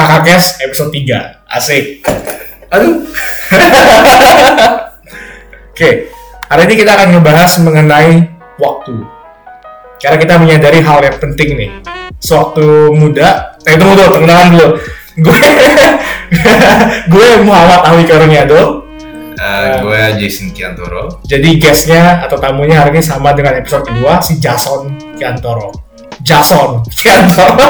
Kakak 0.00 0.24
Kes 0.24 0.46
episode 0.64 0.96
3. 0.96 1.44
Asik. 1.44 2.00
Aduh. 2.72 3.04
Oke, 5.76 6.08
hari 6.48 6.62
ini 6.64 6.74
kita 6.80 6.96
akan 6.96 7.20
ngebahas 7.20 7.52
mengenai 7.60 8.24
waktu. 8.56 8.96
Karena 10.00 10.16
kita 10.16 10.40
menyadari 10.40 10.80
hal 10.80 11.04
yang 11.04 11.20
penting 11.20 11.52
nih. 11.52 11.70
Sewaktu 12.16 12.96
muda, 12.96 13.60
eh 13.68 13.76
tunggu 13.76 14.00
dulu, 14.00 14.08
perkenalan 14.16 14.48
dulu. 14.56 14.68
Gue 15.20 15.36
gue 17.12 17.28
Muhammad 17.44 17.80
Ahli 17.84 18.08
Karuniado. 18.08 18.88
Eh, 19.36 19.84
gue 19.84 20.00
Jason 20.16 20.48
Kiantoro. 20.56 21.20
Jadi 21.28 21.60
guestnya 21.60 22.24
atau 22.24 22.40
tamunya 22.40 22.80
hari 22.80 22.96
ini 22.96 23.04
sama 23.04 23.36
dengan 23.36 23.60
episode 23.60 23.84
kedua 23.84 24.24
si 24.24 24.40
Jason 24.40 24.96
Kiantoro. 25.20 25.89
Jason 26.22 26.84
Kiantoro. 26.94 27.68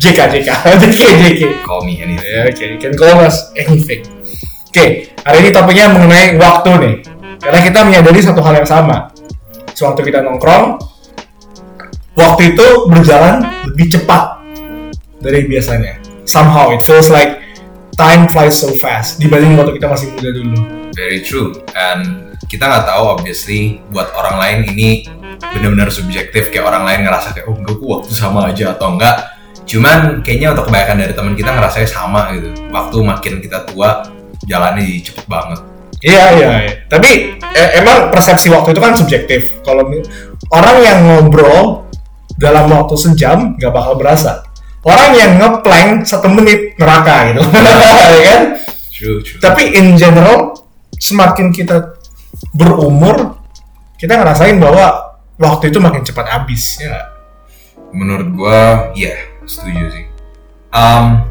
JK 0.00 0.18
JK 0.32 0.48
JK 0.80 1.02
JK. 1.20 1.42
Call 1.64 1.84
me 1.84 2.00
anything. 2.00 2.26
Ya, 2.26 2.48
oke, 2.48 2.64
you 2.64 2.78
can 2.80 2.92
call 2.96 3.20
us 3.20 3.52
anything. 3.56 4.04
Oke, 4.68 5.08
hari 5.24 5.36
ini 5.40 5.50
topiknya 5.52 5.88
mengenai 5.92 6.36
waktu 6.36 6.70
nih. 6.80 6.94
Karena 7.40 7.60
kita 7.64 7.80
menyadari 7.84 8.20
satu 8.20 8.40
hal 8.44 8.60
yang 8.60 8.68
sama. 8.68 9.08
Sewaktu 9.76 10.08
kita 10.08 10.24
nongkrong, 10.24 10.80
waktu 12.16 12.56
itu 12.56 12.66
berjalan 12.88 13.44
lebih 13.72 13.92
cepat 13.92 14.40
dari 15.20 15.44
biasanya. 15.44 16.00
Somehow 16.26 16.72
it 16.72 16.82
feels 16.82 17.12
like 17.12 17.38
time 17.96 18.28
flies 18.28 18.56
so 18.56 18.72
fast 18.76 19.20
dibanding 19.20 19.56
waktu 19.56 19.76
kita 19.76 19.88
masih 19.88 20.12
muda 20.16 20.30
dulu. 20.32 20.58
Very 20.96 21.20
true. 21.20 21.60
And 21.76 22.25
kita 22.46 22.64
nggak 22.66 22.86
tahu 22.86 23.04
obviously 23.18 23.82
buat 23.90 24.14
orang 24.14 24.36
lain 24.38 24.58
ini 24.74 24.88
benar-benar 25.36 25.90
subjektif 25.92 26.48
kayak 26.48 26.66
orang 26.66 26.86
lain 26.86 27.00
ngerasa 27.04 27.34
kayak 27.36 27.46
oh 27.50 27.56
enggak 27.58 27.76
kok 27.76 27.88
waktu 27.90 28.10
sama 28.14 28.40
aja 28.50 28.72
atau 28.72 28.94
enggak. 28.94 29.16
Cuman 29.66 30.22
kayaknya 30.22 30.54
untuk 30.54 30.70
kebanyakan 30.70 30.96
dari 31.02 31.12
teman 31.12 31.34
kita 31.34 31.50
ngerasanya 31.50 31.88
sama 31.90 32.30
gitu. 32.38 32.54
Waktu 32.70 32.96
makin 33.02 33.34
kita 33.42 33.66
tua 33.66 34.06
jalannya 34.46 34.82
jadi 34.86 35.00
cepet 35.10 35.26
banget. 35.26 35.60
Iya 36.06 36.24
iya. 36.38 36.48
iya. 36.62 36.72
Tapi 36.86 37.40
eh, 37.40 37.70
emang 37.82 38.14
persepsi 38.14 38.46
waktu 38.52 38.76
itu 38.76 38.80
kan 38.80 38.94
subjektif. 38.94 39.40
Kalau 39.66 39.90
orang 40.54 40.76
yang 40.86 40.98
ngobrol 41.02 41.90
dalam 42.38 42.70
waktu 42.70 42.94
sejam 42.94 43.58
nggak 43.58 43.72
bakal 43.74 43.98
berasa. 43.98 44.46
Orang 44.86 45.18
yang 45.18 45.42
ngeplank 45.42 46.06
satu 46.06 46.30
menit 46.30 46.78
neraka 46.78 47.34
gitu, 47.34 47.42
ya 47.42 48.22
kan? 48.30 48.42
True, 48.94 49.18
true. 49.18 49.42
Tapi 49.42 49.74
in 49.74 49.98
general, 49.98 50.54
semakin 50.94 51.50
kita 51.50 51.95
berumur, 52.56 53.36
kita 54.00 54.16
ngerasain 54.16 54.56
bahwa 54.56 55.16
waktu 55.36 55.68
itu 55.68 55.78
makin 55.78 56.02
cepat 56.02 56.26
habis. 56.32 56.80
Ya. 56.80 57.12
Menurut 57.92 58.28
gua, 58.34 58.90
iya, 58.96 59.14
setuju 59.44 59.92
sih. 59.92 60.04
Um, 60.72 61.24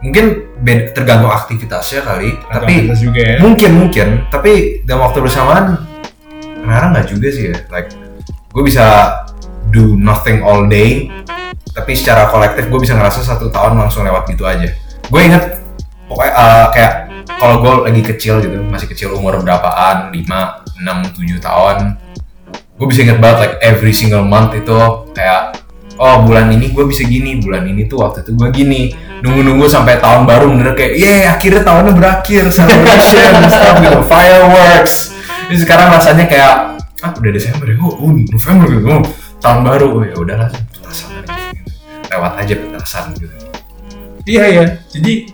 mungkin 0.00 0.52
beda, 0.60 0.92
tergantung 0.92 1.32
aktivitasnya 1.32 2.04
kali, 2.04 2.36
tapi 2.46 2.88
Aktivitas 2.88 3.00
juga 3.02 3.20
ya. 3.20 3.36
mungkin 3.40 3.70
mungkin 3.74 4.08
tapi 4.28 4.80
dalam 4.84 5.08
waktu 5.08 5.18
bersamaan 5.24 5.82
kadang 6.66 6.90
nggak 6.92 7.08
juga 7.08 7.28
sih 7.32 7.44
ya 7.52 7.56
like 7.70 7.90
gue 8.52 8.62
bisa 8.64 8.86
do 9.70 9.96
nothing 9.96 10.42
all 10.44 10.66
day 10.68 11.08
tapi 11.72 11.94
secara 11.94 12.28
kolektif 12.28 12.66
gue 12.68 12.80
bisa 12.80 12.94
ngerasa 12.96 13.22
satu 13.24 13.48
tahun 13.50 13.76
langsung 13.78 14.02
lewat 14.04 14.28
gitu 14.30 14.44
aja 14.44 14.68
gue 15.06 15.20
inget 15.20 15.62
pokoknya 16.06 16.32
uh, 16.32 16.66
kayak 16.70 16.92
kalau 17.36 17.56
gue 17.60 17.74
lagi 17.90 18.02
kecil 18.02 18.38
gitu 18.40 18.56
masih 18.70 18.88
kecil 18.88 19.08
umur 19.12 19.42
berapaan 19.42 20.14
5, 20.14 20.14
6, 20.14 21.42
7 21.42 21.46
tahun 21.46 21.76
gue 22.76 22.86
bisa 22.86 23.00
inget 23.02 23.18
banget 23.18 23.38
like 23.42 23.56
every 23.64 23.92
single 23.92 24.22
month 24.22 24.54
itu 24.54 24.76
kayak 25.16 25.58
oh 25.96 26.22
bulan 26.22 26.52
ini 26.52 26.70
gue 26.70 26.84
bisa 26.86 27.02
gini 27.04 27.40
bulan 27.40 27.64
ini 27.66 27.88
tuh 27.88 28.04
waktu 28.04 28.22
itu 28.22 28.36
gue 28.36 28.48
gini 28.52 28.82
nunggu-nunggu 29.24 29.64
sampai 29.66 29.96
tahun 29.96 30.28
baru 30.28 30.52
bener 30.52 30.76
kayak 30.76 30.92
yeah 31.00 31.34
akhirnya 31.34 31.64
tahunnya 31.64 31.92
berakhir 31.96 32.52
celebration 32.52 33.32
stuff 33.52 33.76
gitu 33.80 34.00
fireworks 34.04 35.16
jadi 35.48 35.58
sekarang 35.64 35.88
rasanya 35.90 36.24
kayak 36.28 36.52
ah 37.00 37.10
udah 37.16 37.32
Desember 37.32 37.66
ya 37.68 37.76
oh, 37.80 37.92
oh 37.96 38.10
November 38.12 38.66
gitu 38.68 38.86
oh, 38.92 39.02
tahun 39.40 39.60
baru 39.64 39.86
oh, 39.88 40.04
ya 40.04 40.16
udahlah 40.20 40.48
petasan 40.52 41.08
aja 41.16 41.32
gitu. 41.32 41.60
lewat 42.12 42.32
aja 42.44 42.54
petasan 42.60 43.04
gitu 43.16 43.46
Iya 44.26 44.44
ya. 44.50 44.64
Jadi 44.90 45.30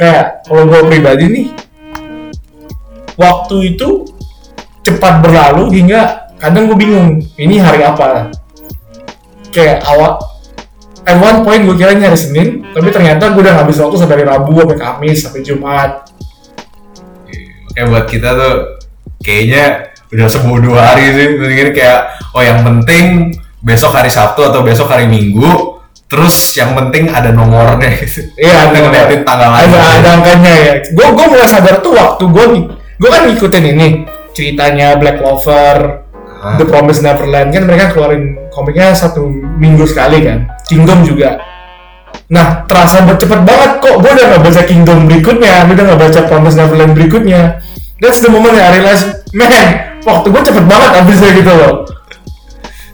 kayak 0.00 0.48
kalau 0.48 0.64
gue 0.64 0.80
pribadi 0.88 1.24
nih, 1.28 1.46
waktu 3.20 3.76
itu 3.76 4.08
cepat 4.80 5.20
berlalu 5.20 5.76
hingga 5.76 6.32
kadang 6.40 6.72
gue 6.72 6.78
bingung 6.80 7.20
ini 7.36 7.60
hari 7.60 7.84
apa. 7.84 8.32
Kayak 9.52 9.84
awal 9.84 10.16
at 11.04 11.20
one 11.20 11.44
point 11.44 11.68
gue 11.68 11.76
kira 11.76 11.92
ini 11.92 12.08
hari 12.08 12.16
Senin, 12.16 12.64
tapi 12.72 12.88
ternyata 12.88 13.28
gue 13.36 13.44
udah 13.44 13.60
ngabis 13.60 13.76
waktu 13.84 13.96
sampai 14.00 14.14
hari 14.16 14.24
Rabu, 14.24 14.64
sampai 14.64 14.78
Kamis, 14.80 15.18
sampai 15.20 15.40
Jumat. 15.44 15.92
kayak 17.70 17.86
buat 17.86 18.06
kita 18.10 18.34
tuh 18.34 18.82
kayaknya 19.22 19.94
udah 20.10 20.26
sebodoh 20.26 20.74
hari 20.74 21.14
sih 21.14 21.38
kayak 21.70 22.18
oh 22.34 22.42
yang 22.42 22.66
penting 22.66 23.30
besok 23.62 23.94
hari 23.94 24.10
Sabtu 24.10 24.42
atau 24.42 24.66
besok 24.66 24.90
hari 24.90 25.06
Minggu 25.06 25.79
terus 26.10 26.34
yang 26.52 26.74
penting 26.74 27.06
ada 27.06 27.30
nomornya 27.30 27.86
gitu 27.96 28.26
Iya, 28.34 28.66
ada- 28.66 28.82
ngeliatin 28.82 29.22
tanggal 29.22 29.50
ada 29.54 29.78
ada 29.94 30.08
angkanya 30.18 30.52
ya. 30.52 30.72
Gue 30.90 31.06
gue 31.06 31.26
mulai 31.30 31.46
sadar 31.46 31.78
tuh 31.78 31.94
waktu 31.94 32.24
gue 32.26 32.44
gue 32.98 33.08
kan 33.08 33.22
ngikutin 33.30 33.64
ini 33.70 33.88
ceritanya 34.30 34.98
Black 34.98 35.22
Clover, 35.22 36.02
Ah. 36.40 36.56
The 36.56 36.64
Promised 36.64 37.04
Neverland 37.04 37.52
kan 37.52 37.62
mereka 37.62 37.92
keluarin 37.92 38.48
komiknya 38.48 38.90
satu 38.90 39.28
minggu 39.60 39.84
sekali 39.84 40.24
kan. 40.24 40.48
Kingdom 40.64 41.04
juga. 41.04 41.36
Nah 42.26 42.64
terasa 42.64 43.04
cepet 43.04 43.40
banget 43.44 43.78
kok. 43.78 44.00
Gue 44.00 44.10
udah 44.10 44.26
nggak 44.34 44.42
baca 44.42 44.62
Kingdom 44.64 45.04
berikutnya, 45.04 45.68
gue 45.68 45.76
udah 45.76 45.84
nggak 45.92 46.00
baca 46.00 46.20
Promised 46.26 46.56
Neverland 46.56 46.92
berikutnya. 46.96 47.60
That's 48.00 48.18
the 48.18 48.32
moment 48.32 48.56
I 48.56 48.72
realize, 48.72 49.04
man, 49.30 50.00
waktu 50.00 50.26
gue 50.26 50.42
cepet 50.42 50.64
banget 50.64 50.90
abisnya 50.96 51.30
gitu 51.36 51.52
loh. 51.52 51.74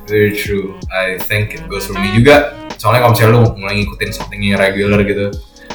very 0.07 0.31
true 0.31 0.79
I 0.87 1.19
think 1.19 1.51
it 1.51 1.67
goes 1.67 1.87
for 1.87 1.99
me 1.99 2.15
juga 2.15 2.55
soalnya 2.77 3.01
kalau 3.05 3.13
misalnya 3.13 3.33
lu 3.37 3.43
mulai 3.57 3.75
ngikutin 3.83 4.11
something 4.13 4.41
yang 4.41 4.61
regular 4.61 5.01
gitu 5.03 5.33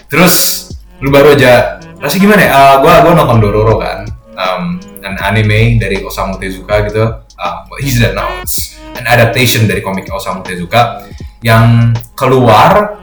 terus 0.07 0.67
lu 1.01 1.09
baru 1.09 1.33
aja 1.33 1.81
rasanya 1.97 2.21
gimana 2.21 2.41
ya 2.45 2.49
Uh, 2.51 2.75
gua 2.81 2.93
gua 3.05 3.13
nonton 3.17 3.37
Dororo 3.41 3.75
kan 3.81 4.05
um, 4.37 4.77
an 5.01 5.17
anime 5.17 5.81
dari 5.81 6.01
Osamu 6.01 6.37
Tezuka 6.37 6.85
gitu 6.85 7.03
uh, 7.17 7.55
well, 7.69 7.79
he's 7.81 7.97
dead 7.97 8.13
now 8.13 8.29
it's 8.41 8.77
an 8.97 9.05
adaptation 9.09 9.65
dari 9.65 9.81
komik 9.81 10.05
Osamu 10.09 10.45
Tezuka 10.45 11.05
yang 11.41 11.93
keluar 12.13 13.01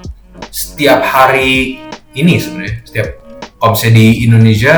setiap 0.50 1.02
hari 1.02 1.82
ini 2.14 2.38
sebenarnya 2.38 2.74
setiap 2.86 3.08
kalau 3.58 3.74
misalnya 3.74 3.94
di 3.98 4.06
Indonesia 4.22 4.74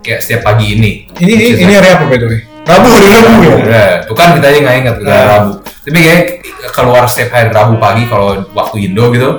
kayak 0.00 0.20
setiap 0.24 0.42
pagi 0.42 0.72
ini 0.72 1.06
Ini 1.20 1.32
ini, 1.36 1.46
ini 1.60 1.72
hari 1.76 1.88
apa 1.92 2.04
by 2.08 2.16
the 2.16 2.26
way? 2.26 2.40
Rabu 2.62 2.88
hari 2.88 3.06
Rabu 3.10 3.32
ya. 3.42 3.54
Ya, 3.62 3.86
tuh 4.06 4.14
kan 4.16 4.34
kita 4.38 4.46
aja 4.48 4.58
nggak 4.64 4.76
ingat 4.82 4.94
kita 4.98 5.10
Nah. 5.12 5.26
Rabu. 5.36 5.52
Tapi 5.82 5.98
kayak 5.98 6.22
keluar 6.70 7.04
setiap 7.10 7.34
hari 7.34 7.50
Rabu 7.50 7.76
pagi 7.78 8.06
kalau 8.06 8.42
waktu 8.54 8.90
Indo 8.90 9.10
gitu. 9.10 9.30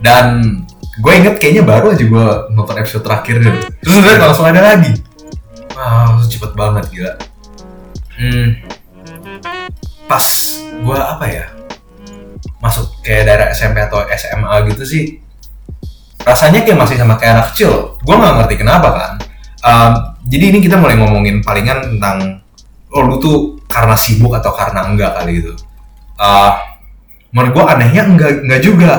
Dan 0.00 0.60
gue 0.96 1.12
inget 1.12 1.36
kayaknya 1.36 1.64
baru 1.64 1.92
aja 1.92 2.04
gue 2.04 2.26
nonton 2.56 2.76
episode 2.80 3.04
terakhirnya. 3.04 3.52
tuh. 3.52 3.62
Terus 3.84 3.94
udah 4.00 4.14
langsung 4.20 4.46
ada 4.48 4.60
lagi. 4.64 4.92
Wow, 5.76 6.24
cepet 6.24 6.52
banget 6.56 6.84
gila. 6.88 7.12
Hmm, 8.16 8.64
pas 10.08 10.24
gue 10.64 10.98
apa 10.98 11.24
ya 11.28 11.44
masuk 12.64 12.88
kayak 13.04 13.28
daerah 13.28 13.46
SMP 13.52 13.76
atau 13.84 14.00
SMA 14.08 14.72
gitu 14.72 14.82
sih 14.88 15.04
rasanya 16.24 16.64
kayak 16.64 16.80
masih 16.80 16.96
sama 16.96 17.20
kayak 17.20 17.36
anak 17.36 17.46
kecil 17.52 18.00
gue 18.00 18.14
nggak 18.16 18.34
ngerti 18.40 18.54
kenapa 18.56 18.88
kan 18.96 19.12
Um, 19.66 20.14
jadi 20.30 20.54
ini 20.54 20.62
kita 20.62 20.78
mulai 20.78 20.94
ngomongin 20.94 21.42
palingan 21.42 21.82
tentang 21.82 22.38
oh 22.94 23.02
lu 23.02 23.18
tuh 23.18 23.55
karena 23.66 23.96
sibuk 23.98 24.32
atau 24.34 24.52
karena 24.54 24.86
enggak 24.86 25.14
kali 25.18 25.42
gitu. 25.42 25.52
Uh, 26.16 26.56
menurut 27.34 27.52
gue 27.52 27.64
anehnya 27.66 28.02
enggak 28.06 28.30
enggak 28.42 28.60
juga. 28.62 28.92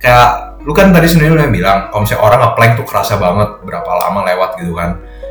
Kayak 0.00 0.56
lu 0.64 0.72
kan 0.72 0.92
tadi 0.92 1.08
sebenarnya 1.08 1.32
lu 1.36 1.40
yang 1.44 1.54
bilang 1.54 1.78
kalau 1.88 2.02
misalnya 2.04 2.22
orang 2.24 2.40
ngeplank 2.44 2.72
tuh 2.76 2.86
kerasa 2.88 3.14
banget 3.16 3.50
berapa 3.64 3.90
lama 3.90 4.20
lewat 4.28 4.50
gitu 4.60 4.72
kan. 4.76 4.90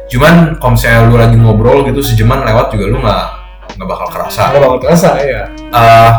Cuman 0.10 0.36
kalau 0.58 0.72
misalnya 0.74 1.00
lu 1.06 1.16
lagi 1.18 1.38
ngobrol 1.38 1.86
gitu 1.86 2.02
sejaman 2.02 2.42
lewat 2.46 2.74
juga 2.74 2.86
lu 2.90 2.98
nggak 3.02 3.26
nggak 3.78 3.88
bakal 3.90 4.08
kerasa. 4.10 4.42
Nggak 4.54 4.62
bakal 4.62 4.80
terasa 4.82 5.10
ya. 5.22 5.42
Eh, 5.54 6.12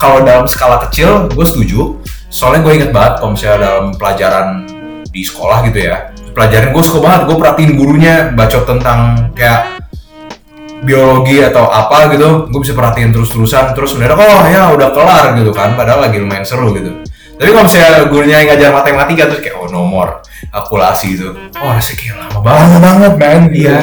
kalau 0.00 0.24
dalam 0.24 0.48
skala 0.48 0.80
kecil 0.88 1.28
gue 1.28 1.46
setuju. 1.46 1.80
Soalnya 2.30 2.62
gue 2.62 2.72
inget 2.78 2.90
banget 2.94 3.18
kalau 3.18 3.34
misalnya 3.34 3.58
dalam 3.58 3.86
pelajaran 3.98 4.46
di 5.10 5.22
sekolah 5.26 5.66
gitu 5.66 5.82
ya. 5.82 6.14
Pelajaran 6.30 6.70
gue 6.70 6.82
suka 6.86 6.98
banget 7.02 7.20
gue 7.26 7.36
perhatiin 7.36 7.72
gurunya 7.74 8.14
bacot 8.32 8.64
tentang 8.64 9.32
kayak 9.34 9.82
biologi 10.80 11.44
atau 11.44 11.68
apa 11.68 12.08
gitu 12.16 12.48
gue 12.48 12.60
bisa 12.60 12.72
perhatiin 12.72 13.12
terus-terusan 13.12 13.76
terus 13.76 13.92
sebenarnya 13.92 14.16
oh 14.16 14.42
ya 14.48 14.62
udah 14.72 14.88
kelar 14.96 15.24
gitu 15.36 15.52
kan 15.52 15.76
padahal 15.76 16.08
lagi 16.08 16.16
lumayan 16.16 16.44
seru 16.44 16.72
gitu 16.72 17.04
tapi 17.40 17.48
kalau 17.52 17.64
misalnya 17.64 18.04
gurunya 18.08 18.36
yang 18.44 18.48
ngajar 18.52 18.70
matematika 18.72 19.22
terus 19.28 19.40
kayak 19.40 19.56
oh 19.60 19.68
nomor 19.68 20.20
kalkulasi 20.52 21.16
gitu 21.16 21.36
oh 21.60 21.70
rasanya 21.72 21.96
kayak 22.00 22.14
lama 22.16 22.38
banget 22.40 22.68
Lama 22.68 22.78
banget 22.80 23.12
man. 23.16 23.40
Iya. 23.52 23.78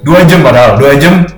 Dua 0.00 0.24
jam 0.24 0.40
padahal, 0.40 0.80
dua 0.80 0.96
jam 0.96 1.28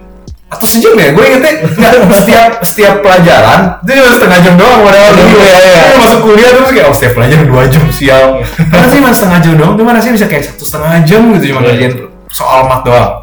atau 0.52 0.66
sejam 0.69 0.93
ya 1.00 1.16
gue 1.16 1.25
ingetnya 1.25 1.52
nggak 1.64 1.93
setiap 2.12 2.50
setiap 2.60 2.94
pelajaran 3.00 3.72
itu 3.82 3.90
cuma 3.96 4.10
setengah 4.12 4.38
jam 4.44 4.55
doang 4.60 4.84
padahal 4.84 5.10
dulu 5.16 5.37
iya, 5.40 5.56
iya. 5.64 5.81
Gue 5.88 5.98
masuk 6.05 6.20
kuliah 6.28 6.50
terus 6.52 6.70
kayak 6.76 6.87
oh 6.87 6.94
setiap 6.94 7.12
pelajaran 7.16 7.46
dua 7.48 7.62
jam 7.72 7.82
sial 7.88 8.26
karena 8.69 8.87
sih 8.93 8.98
cuma 9.00 9.10
setengah 9.16 9.38
jam 9.40 9.52
doang 9.56 9.75
cuma 9.81 9.90
rasanya 9.96 10.14
bisa 10.20 10.26
kayak 10.28 10.44
satu 10.44 10.64
setengah 10.69 11.00
jam 11.08 11.20
gitu 11.40 11.44
cuma 11.56 11.60
Iya. 11.64 11.69
ngerjain 11.72 11.93
soal 12.28 12.69
mat 12.69 12.84
doang 12.84 13.21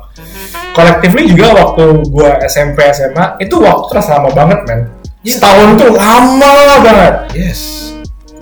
collectively 0.74 1.30
juga 1.30 1.54
waktu 1.56 1.86
gua 2.10 2.39
SMP 2.45 2.86
SMA 2.94 3.42
itu 3.42 3.56
waktu 3.60 3.83
terasa 3.92 4.19
lama 4.19 4.30
banget 4.33 4.60
men. 4.68 4.81
Iya. 5.19 5.36
setahun 5.36 5.69
tuh 5.75 5.92
lama 6.00 6.56
banget. 6.80 7.16
Yes. 7.36 7.60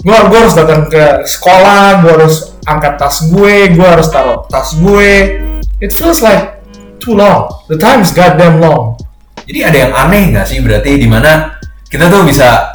Gua 0.06 0.30
gua 0.30 0.46
harus 0.46 0.56
datang 0.56 0.86
ke 0.86 1.26
sekolah 1.26 2.06
gua 2.06 2.12
harus 2.22 2.58
angkat 2.68 3.00
tas 3.00 3.24
gue 3.32 3.72
gua 3.74 3.88
harus 3.96 4.08
taruh 4.12 4.44
tas 4.52 4.76
gue. 4.76 5.40
It 5.80 5.96
feels 5.96 6.20
like 6.20 6.60
too 7.00 7.16
long. 7.16 7.48
The 7.72 7.80
time 7.80 8.04
is 8.04 8.12
goddamn 8.12 8.60
long. 8.60 9.00
Jadi 9.48 9.60
ada 9.64 9.78
yang 9.88 9.94
aneh 9.96 10.36
nggak 10.36 10.46
sih 10.46 10.60
berarti 10.60 11.00
di 11.00 11.08
mana 11.08 11.56
kita 11.88 12.12
tuh 12.12 12.28
bisa 12.28 12.68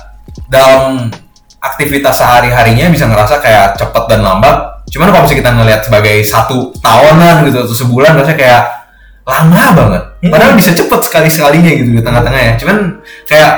dalam 0.49 1.13
aktivitas 1.61 2.17
sehari-harinya 2.17 2.89
bisa 2.89 3.05
ngerasa 3.07 3.39
kayak 3.45 3.77
cepet 3.77 4.05
dan 4.09 4.25
lambat. 4.25 4.83
Cuman 4.89 5.13
kalau 5.13 5.29
misalnya 5.29 5.41
kita 5.45 5.53
ngelihat 5.53 5.81
sebagai 5.85 6.17
satu 6.25 6.73
tahunan 6.81 7.49
gitu 7.49 7.59
atau 7.65 7.77
sebulan 7.77 8.17
rasanya 8.17 8.39
kayak 8.41 8.63
lama 9.23 9.63
banget. 9.73 10.03
Padahal 10.29 10.53
bisa 10.55 10.71
cepet 10.73 11.01
sekali-sekalinya 11.03 11.71
gitu 11.73 11.91
di 11.95 12.03
tengah-tengah 12.03 12.43
ya. 12.43 12.53
Cuman 12.59 12.77
kayak 13.25 13.53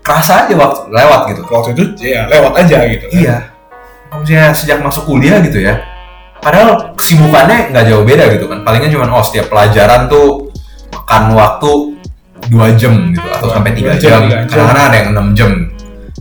kerasa 0.00 0.46
aja 0.46 0.54
waktu 0.54 0.80
lewat 0.88 1.20
gitu. 1.34 1.40
waktu 1.50 1.68
itu 1.74 1.82
ya 2.14 2.24
lewat 2.30 2.52
aja 2.64 2.76
gitu 2.88 3.04
kan. 3.10 3.16
Iya. 3.16 3.36
Misalnya 4.16 4.46
sejak 4.56 4.78
masuk 4.80 5.04
kuliah 5.04 5.42
gitu 5.44 5.60
ya. 5.60 5.82
Padahal 6.40 6.94
kesibukannya 6.94 7.74
nggak 7.74 7.84
jauh 7.90 8.04
beda 8.06 8.24
gitu 8.32 8.46
kan. 8.46 8.62
Palingan 8.62 8.90
cuman 8.92 9.08
oh 9.12 9.24
setiap 9.24 9.50
pelajaran 9.50 10.08
tuh 10.08 10.48
makan 10.94 11.34
waktu 11.34 11.70
dua 12.46 12.70
jam 12.78 13.10
gitu 13.10 13.26
atau 13.26 13.48
sampai 13.50 13.74
tiga 13.74 13.98
jam, 13.98 14.30
jam. 14.30 14.46
Kadang-kadang 14.46 14.84
ada 14.88 14.96
yang 14.96 15.08
enam 15.12 15.26
jam. 15.34 15.50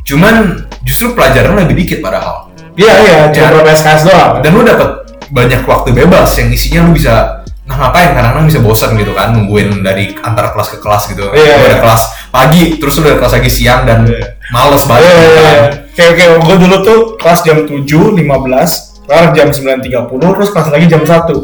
Cuman 0.04 0.36
justru 0.84 1.14
pelajaran 1.14 1.56
lebih 1.56 1.86
dikit 1.86 2.00
padahal. 2.02 2.50
iya 2.76 2.92
iya 3.00 3.18
cuma 3.32 3.40
Ya. 3.40 3.52
berapa 3.56 3.72
SKS 3.72 4.02
doang 4.04 4.32
Dan 4.44 4.52
lu 4.52 4.62
dapat 4.68 4.90
banyak 5.32 5.64
waktu 5.64 5.96
bebas 5.96 6.28
yang 6.36 6.52
isinya 6.52 6.84
lu 6.84 6.92
bisa 6.92 7.45
nah 7.76 7.92
ngapain 7.92 8.16
kadang-kadang 8.16 8.48
bisa 8.48 8.60
bosan 8.60 8.96
gitu 8.96 9.12
kan 9.12 9.36
nungguin 9.36 9.84
dari 9.84 10.16
antar 10.18 10.48
kelas 10.50 10.72
ke 10.72 10.78
kelas 10.80 11.12
gitu. 11.12 11.28
Iya, 11.30 11.60
Lu 11.60 11.66
ada 11.68 11.78
kelas 11.78 12.02
pagi 12.32 12.80
terus 12.80 12.96
ada 12.98 13.20
kelas 13.20 13.34
lagi 13.34 13.52
siang 13.52 13.84
dan 13.84 14.08
Iya. 14.08 14.40
males 14.50 14.84
banget. 14.88 15.12
gitu 15.12 15.28
iya. 15.28 15.36
kan. 15.36 15.56
Kayak 15.92 16.14
kayak 16.16 16.32
gue 16.40 16.56
dulu 16.58 16.76
tuh 16.82 17.00
kelas 17.16 17.40
jam 17.42 17.58
7, 17.62 17.84
15, 18.16 18.72
kelar 19.04 19.26
jam 19.32 19.48
9.30, 19.50 20.32
terus 20.32 20.50
kelas 20.50 20.68
lagi 20.70 20.86
jam 20.88 21.04
1. 21.04 21.36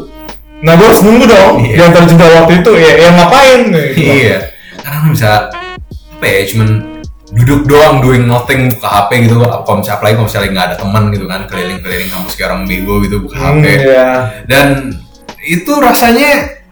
Nah 0.62 0.72
gue 0.72 0.86
harus 0.86 1.02
nunggu 1.02 1.24
dong, 1.26 1.54
Iya. 1.60 1.74
di 1.74 1.82
antara 1.82 2.04
jeda 2.06 2.26
waktu 2.38 2.52
itu, 2.60 2.70
ya, 2.74 2.92
ya 2.98 3.08
ngapain? 3.12 3.60
Gitu. 3.68 4.00
Iya. 4.00 4.38
Karena 4.78 4.96
lu 5.00 5.10
bisa 5.12 5.30
apa 6.12 6.24
ya 6.24 6.40
cuman 6.48 6.68
duduk 7.32 7.64
doang 7.64 7.98
doing 7.98 8.24
nothing 8.24 8.68
buka 8.70 8.86
HP 8.86 9.26
gitu 9.26 9.40
kalau 9.40 9.80
misalnya 9.80 9.96
apalagi 9.96 10.14
kalau 10.14 10.26
misalnya 10.28 10.48
nggak 10.52 10.66
ada 10.68 10.76
teman 10.78 11.02
gitu 11.08 11.24
kan 11.24 11.40
keliling-keliling 11.48 12.10
kampus 12.12 12.34
kayak 12.36 12.48
orang 12.52 12.62
bego 12.62 12.94
gitu 13.00 13.16
buka 13.18 13.34
Hmm, 13.34 13.58
HP 13.58 13.64
iya. 13.80 14.06
dan 14.44 14.66
itu 15.42 15.72
rasanya 15.78 16.62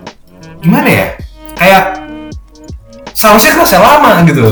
gimana 0.62 0.88
ya 0.88 1.06
kayak 1.58 1.84
seharusnya 3.12 3.58
kelasnya 3.58 3.80
lama 3.82 4.12
gitu 4.24 4.46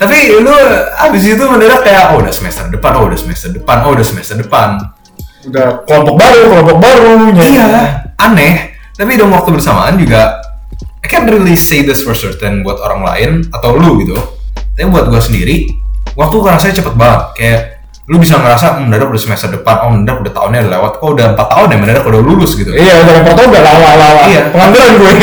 tapi 0.00 0.40
lu 0.40 0.54
abis 1.08 1.22
itu 1.36 1.44
mendadak 1.44 1.84
kayak 1.84 2.16
oh 2.16 2.24
udah 2.24 2.32
semester 2.32 2.66
depan 2.72 2.92
oh 2.98 3.06
udah 3.06 3.18
semester 3.20 3.52
depan 3.52 3.84
oh 3.84 3.92
udah 3.92 4.06
semester 4.06 4.36
depan 4.40 4.80
Udah 5.48 5.88
kelompok 5.88 6.20
baru, 6.20 6.42
kelompok 6.52 6.78
baru. 6.84 7.12
ya. 7.32 7.44
Iya, 7.48 7.66
aneh. 8.20 8.76
Tapi 8.92 9.16
dalam 9.16 9.32
waktu 9.32 9.56
bersamaan 9.56 9.96
juga 9.96 10.36
I 11.00 11.08
can't 11.08 11.24
really 11.32 11.56
say 11.56 11.80
this 11.80 12.04
for 12.04 12.12
certain 12.12 12.60
buat 12.60 12.76
orang 12.76 13.00
lain 13.00 13.30
atau 13.48 13.72
lu 13.72 14.04
gitu. 14.04 14.20
Tapi 14.76 14.84
buat 14.92 15.08
gua 15.08 15.20
sendiri, 15.20 15.64
waktu 16.12 16.36
rasanya 16.44 16.84
cepet 16.84 16.92
banget. 16.92 17.22
Kayak 17.40 17.60
lu 18.10 18.18
bisa 18.18 18.42
ngerasa, 18.42 18.74
hmm, 18.74 18.90
mendadak 18.90 19.06
udah 19.06 19.22
semester 19.22 19.54
depan, 19.54 19.86
oh 19.86 19.94
mendadak 19.94 20.26
udah 20.26 20.32
tahunnya 20.34 20.66
udah 20.66 20.72
lewat, 20.74 20.92
kok 20.98 21.10
udah 21.14 21.26
4 21.38 21.46
tahun 21.46 21.66
ya 21.70 21.76
mendadak 21.78 22.04
udah 22.10 22.22
lulus 22.26 22.50
gitu. 22.58 22.70
Iya, 22.74 23.06
udah 23.06 23.22
kelompok 23.22 23.54
udah 23.54 23.62
lama-lama. 23.62 24.22
Iya. 24.26 24.42
Pengangguran 24.50 24.92
gue. 24.98 25.12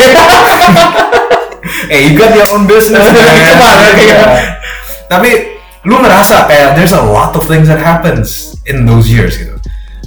eh, 1.92 2.00
you 2.08 2.16
got 2.16 2.32
your 2.32 2.48
own 2.48 2.64
business. 2.64 3.04
Iya, 3.28 3.92
iya. 4.00 4.16
Tapi 5.04 5.60
lu 5.84 6.00
ngerasa 6.00 6.48
kayak 6.48 6.80
there's 6.80 6.96
a 6.96 7.04
lot 7.04 7.36
of 7.36 7.44
things 7.44 7.68
that 7.68 7.76
happens 7.76 8.56
in 8.64 8.88
those 8.88 9.04
years 9.04 9.36
gitu. 9.36 9.52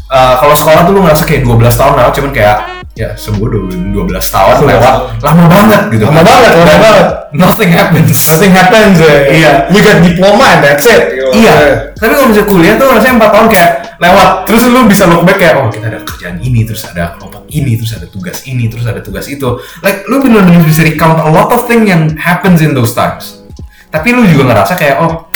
Uh, 0.10 0.42
kalau 0.42 0.57
sekolah 0.57 0.81
tuh 0.84 0.98
lu 0.98 1.06
ngerasa 1.06 1.24
kayak 1.24 1.45
12 1.45 1.62
tahun 1.77 1.94
lewat 2.01 2.13
cuman 2.18 2.31
kayak 2.34 2.81
ya 3.01 3.09
sebodoh 3.18 3.65
12 3.65 3.98
tahun 4.13 4.56
12 4.62 4.69
lewat 4.69 4.95
lama 5.19 5.44
banget 5.50 5.81
gitu 5.89 6.03
Lama 6.06 6.21
banget, 6.21 6.51
lama 6.53 6.75
banget. 6.77 7.06
nothing 7.33 7.71
happens 7.74 8.13
Nothing 8.30 8.53
happens. 8.53 8.95
ya. 9.01 9.15
Iya. 9.25 9.51
You 9.74 9.80
got 9.81 9.98
diploma 10.00 10.45
and 10.53 10.62
that's 10.62 10.86
it. 10.86 11.01
gitu. 11.18 11.30
iya 11.33 11.56
tapi 11.98 12.13
kalau 12.13 12.30
misalnya 12.30 12.45
kuliah 12.45 12.74
tuh 12.77 12.88
rasanya 12.94 13.15
4 13.18 13.33
tahun 13.33 13.48
kayak 13.50 13.69
lewat 13.98 14.30
terus 14.45 14.62
lu 14.65 14.81
bisa 14.86 15.03
look 15.06 15.21
back 15.21 15.38
kayak 15.38 15.53
oh 15.57 15.69
kita 15.69 15.86
ada 15.88 16.00
kerjaan 16.01 16.38
ini 16.39 16.62
terus 16.62 16.81
ada 16.86 17.13
kelompok 17.13 17.45
ini 17.50 17.74
terus 17.74 17.92
ada 17.94 18.06
tugas 18.06 18.38
ini 18.45 18.65
terus 18.65 18.86
ada 18.86 19.00
tugas 19.00 19.25
itu 19.25 19.48
like 19.81 20.06
lu 20.06 20.18
benar-benar 20.18 20.62
bisa 20.62 20.81
recount 20.81 21.18
a 21.18 21.30
lot 21.30 21.50
of 21.50 21.65
thing 21.65 21.86
yang 21.86 22.09
happens 22.15 22.59
in 22.59 22.74
those 22.74 22.94
times 22.94 23.42
tapi 23.89 24.09
lu 24.09 24.25
juga 24.25 24.50
ngerasa 24.50 24.74
kayak 24.74 24.98
oh 25.00 25.30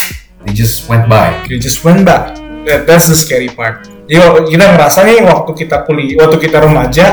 they 0.44 0.54
just 0.54 0.86
went 0.86 1.06
by 1.06 1.34
You 1.46 1.58
just 1.58 1.82
went 1.82 2.04
back. 2.04 2.38
That, 2.66 2.86
that's 2.86 3.06
the 3.06 3.14
scary 3.14 3.50
part. 3.50 3.86
Waktu- 4.06 4.50
kita 4.50 4.74
ngerasa 4.74 5.06
nih 5.06 5.22
waktu 5.22 5.52
kita 5.56 5.86
kuliah, 5.86 6.26
waktu 6.26 6.38
kita 6.40 6.58
remaja, 6.62 7.06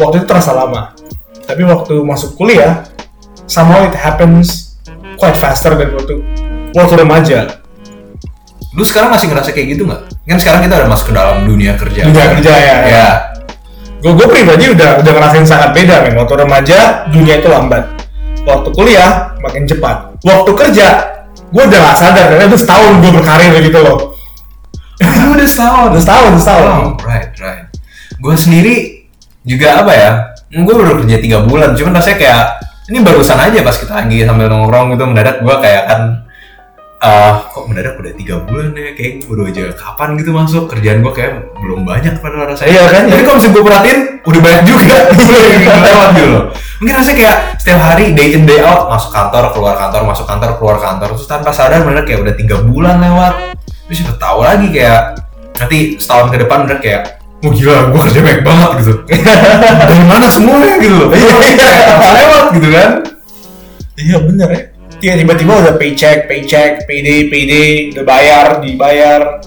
waktu 0.00 0.22
itu 0.22 0.26
terasa 0.28 0.52
lama. 0.52 0.92
Tapi 1.46 1.62
waktu 1.62 1.94
masuk 2.02 2.34
kuliah, 2.34 2.84
somehow 3.46 3.86
it 3.86 3.94
happens 3.94 4.76
quite 5.16 5.36
faster 5.38 5.78
than 5.78 5.94
waktu 5.94 6.20
waktu 6.74 6.94
remaja. 6.98 7.38
Lu 8.76 8.84
sekarang 8.84 9.14
masih 9.14 9.32
ngerasa 9.32 9.56
kayak 9.56 9.78
gitu 9.78 9.88
nggak? 9.88 10.02
Kan 10.28 10.38
sekarang 10.42 10.60
kita 10.68 10.74
udah 10.84 10.90
masuk 10.90 11.06
ke 11.10 11.14
dalam 11.16 11.48
dunia 11.48 11.72
kerja. 11.80 12.02
Dunia 12.04 12.26
kerja, 12.36 12.52
ya, 12.52 12.60
ya. 12.60 12.76
Ya. 12.92 13.08
Gue 14.04 14.12
gue 14.12 14.28
pribadi 14.28 14.68
udah 14.68 15.00
udah 15.00 15.12
ngerasain 15.16 15.48
sangat 15.48 15.72
beda 15.72 16.04
men. 16.04 16.14
Waktu 16.20 16.34
remaja 16.44 17.08
dunia 17.08 17.40
itu 17.40 17.48
lambat. 17.48 17.84
Waktu 18.44 18.68
kuliah 18.76 19.32
makin 19.40 19.64
cepat. 19.64 20.20
Waktu 20.20 20.50
kerja 20.52 20.88
gue 21.46 21.62
udah 21.62 21.78
gak 21.78 21.96
sadar 21.96 22.26
karena 22.34 22.44
itu 22.50 22.58
setahun 22.58 23.00
gue 23.00 23.10
berkarir 23.16 23.54
gitu 23.64 23.78
loh. 23.80 24.12
Udah 25.32 25.48
setahun. 25.48 25.88
Udah 25.96 26.02
setahun, 26.02 26.28
udah 26.36 26.42
setahun. 26.42 26.66
Oh, 26.68 26.92
right, 27.06 27.32
right. 27.40 27.66
Gue 28.20 28.34
sendiri 28.36 28.95
juga 29.46 29.86
apa 29.86 29.92
ya? 29.94 30.10
Gue 30.50 30.74
baru 30.74 31.02
kerja 31.02 31.16
tiga 31.22 31.38
bulan, 31.46 31.78
cuman 31.78 31.96
rasanya 31.96 32.18
kayak 32.18 32.44
ini 32.86 33.02
barusan 33.02 33.38
aja 33.38 33.58
pas 33.66 33.76
kita 33.78 33.94
lagi 33.98 34.22
sambil 34.22 34.46
nongkrong 34.46 34.94
gitu 34.94 35.04
mendadak 35.10 35.42
gue 35.42 35.56
kayak 35.58 35.90
kan 35.90 36.00
eh 36.96 37.34
kok 37.52 37.64
mendadak 37.68 37.98
udah 38.00 38.14
tiga 38.16 38.40
bulan 38.46 38.72
ya 38.72 38.94
kayak 38.96 39.20
gue 39.20 39.26
baru 39.28 39.42
aja 39.50 39.62
kapan 39.74 40.08
gitu 40.16 40.30
masuk 40.32 40.64
kerjaan 40.70 41.02
gue 41.02 41.12
kayak 41.12 41.32
belum 41.60 41.82
banyak 41.84 42.14
pada 42.22 42.46
rasanya 42.48 42.70
Iya 42.72 42.82
kan? 42.88 43.02
tapi 43.10 43.22
kalau 43.26 43.36
misalnya 43.36 43.52
gue 43.52 43.64
perhatiin 43.66 44.00
udah 44.26 44.40
banyak 44.40 44.62
juga 44.64 44.96
Udah 45.12 45.80
lewat 45.82 46.08
gitu 46.16 46.28
loh 46.30 46.44
mungkin 46.80 46.94
rasanya 46.96 47.16
kayak 47.18 47.36
setiap 47.60 47.80
hari 47.82 48.04
day 48.14 48.28
in 48.32 48.42
day 48.48 48.60
out 48.62 48.88
masuk 48.88 49.10
kantor 49.12 49.44
keluar 49.52 49.74
kantor 49.76 50.02
masuk 50.08 50.26
kantor 50.30 50.50
keluar 50.56 50.76
kantor 50.78 51.08
terus 51.18 51.28
tanpa 51.28 51.50
sadar 51.52 51.82
mendadak 51.84 52.06
kayak 52.08 52.20
udah 52.22 52.34
tiga 52.38 52.56
bulan 52.64 52.96
lewat 53.02 53.34
terus 53.90 53.96
siapa 53.98 54.14
tahu 54.16 54.40
lagi 54.46 54.66
kayak 54.72 55.20
nanti 55.58 55.98
setahun 55.98 56.30
ke 56.32 56.38
depan 56.38 56.64
bener 56.64 56.78
kayak 56.80 57.15
oh 57.44 57.50
gila 57.52 57.92
gue 57.92 58.00
kerja 58.08 58.20
banyak 58.24 58.42
banget 58.46 58.70
gitu 58.80 58.92
dari 59.90 60.04
mana 60.08 60.26
semuanya 60.32 60.76
gitu 60.80 60.94
loh 60.96 61.08
Kayak 61.12 62.12
lewat 62.16 62.44
gitu 62.56 62.68
kan 62.72 62.90
Iya 63.96 64.20
bener 64.20 64.48
ya. 64.52 64.62
Iya 64.96 65.12
tiba-tiba 65.24 65.52
udah 65.56 65.74
paycheck, 65.80 66.28
paycheck, 66.28 66.84
payday, 66.84 67.32
payday, 67.32 67.96
udah 67.96 68.04
bayar, 68.04 68.46
dibayar. 68.60 69.40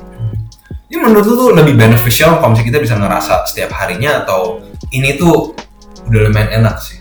ini 0.89 1.05
menurut 1.05 1.21
lu 1.21 1.33
tuh 1.37 1.49
lebih 1.53 1.77
beneficial 1.77 2.41
kalau 2.41 2.57
misalnya 2.57 2.69
kita 2.73 2.79
bisa 2.81 2.95
ngerasa 2.97 3.45
setiap 3.45 3.77
harinya 3.77 4.25
atau 4.25 4.57
ini 4.89 5.21
tuh 5.21 5.53
udah 6.09 6.19
lumayan 6.25 6.65
enak 6.65 6.81
sih 6.81 6.97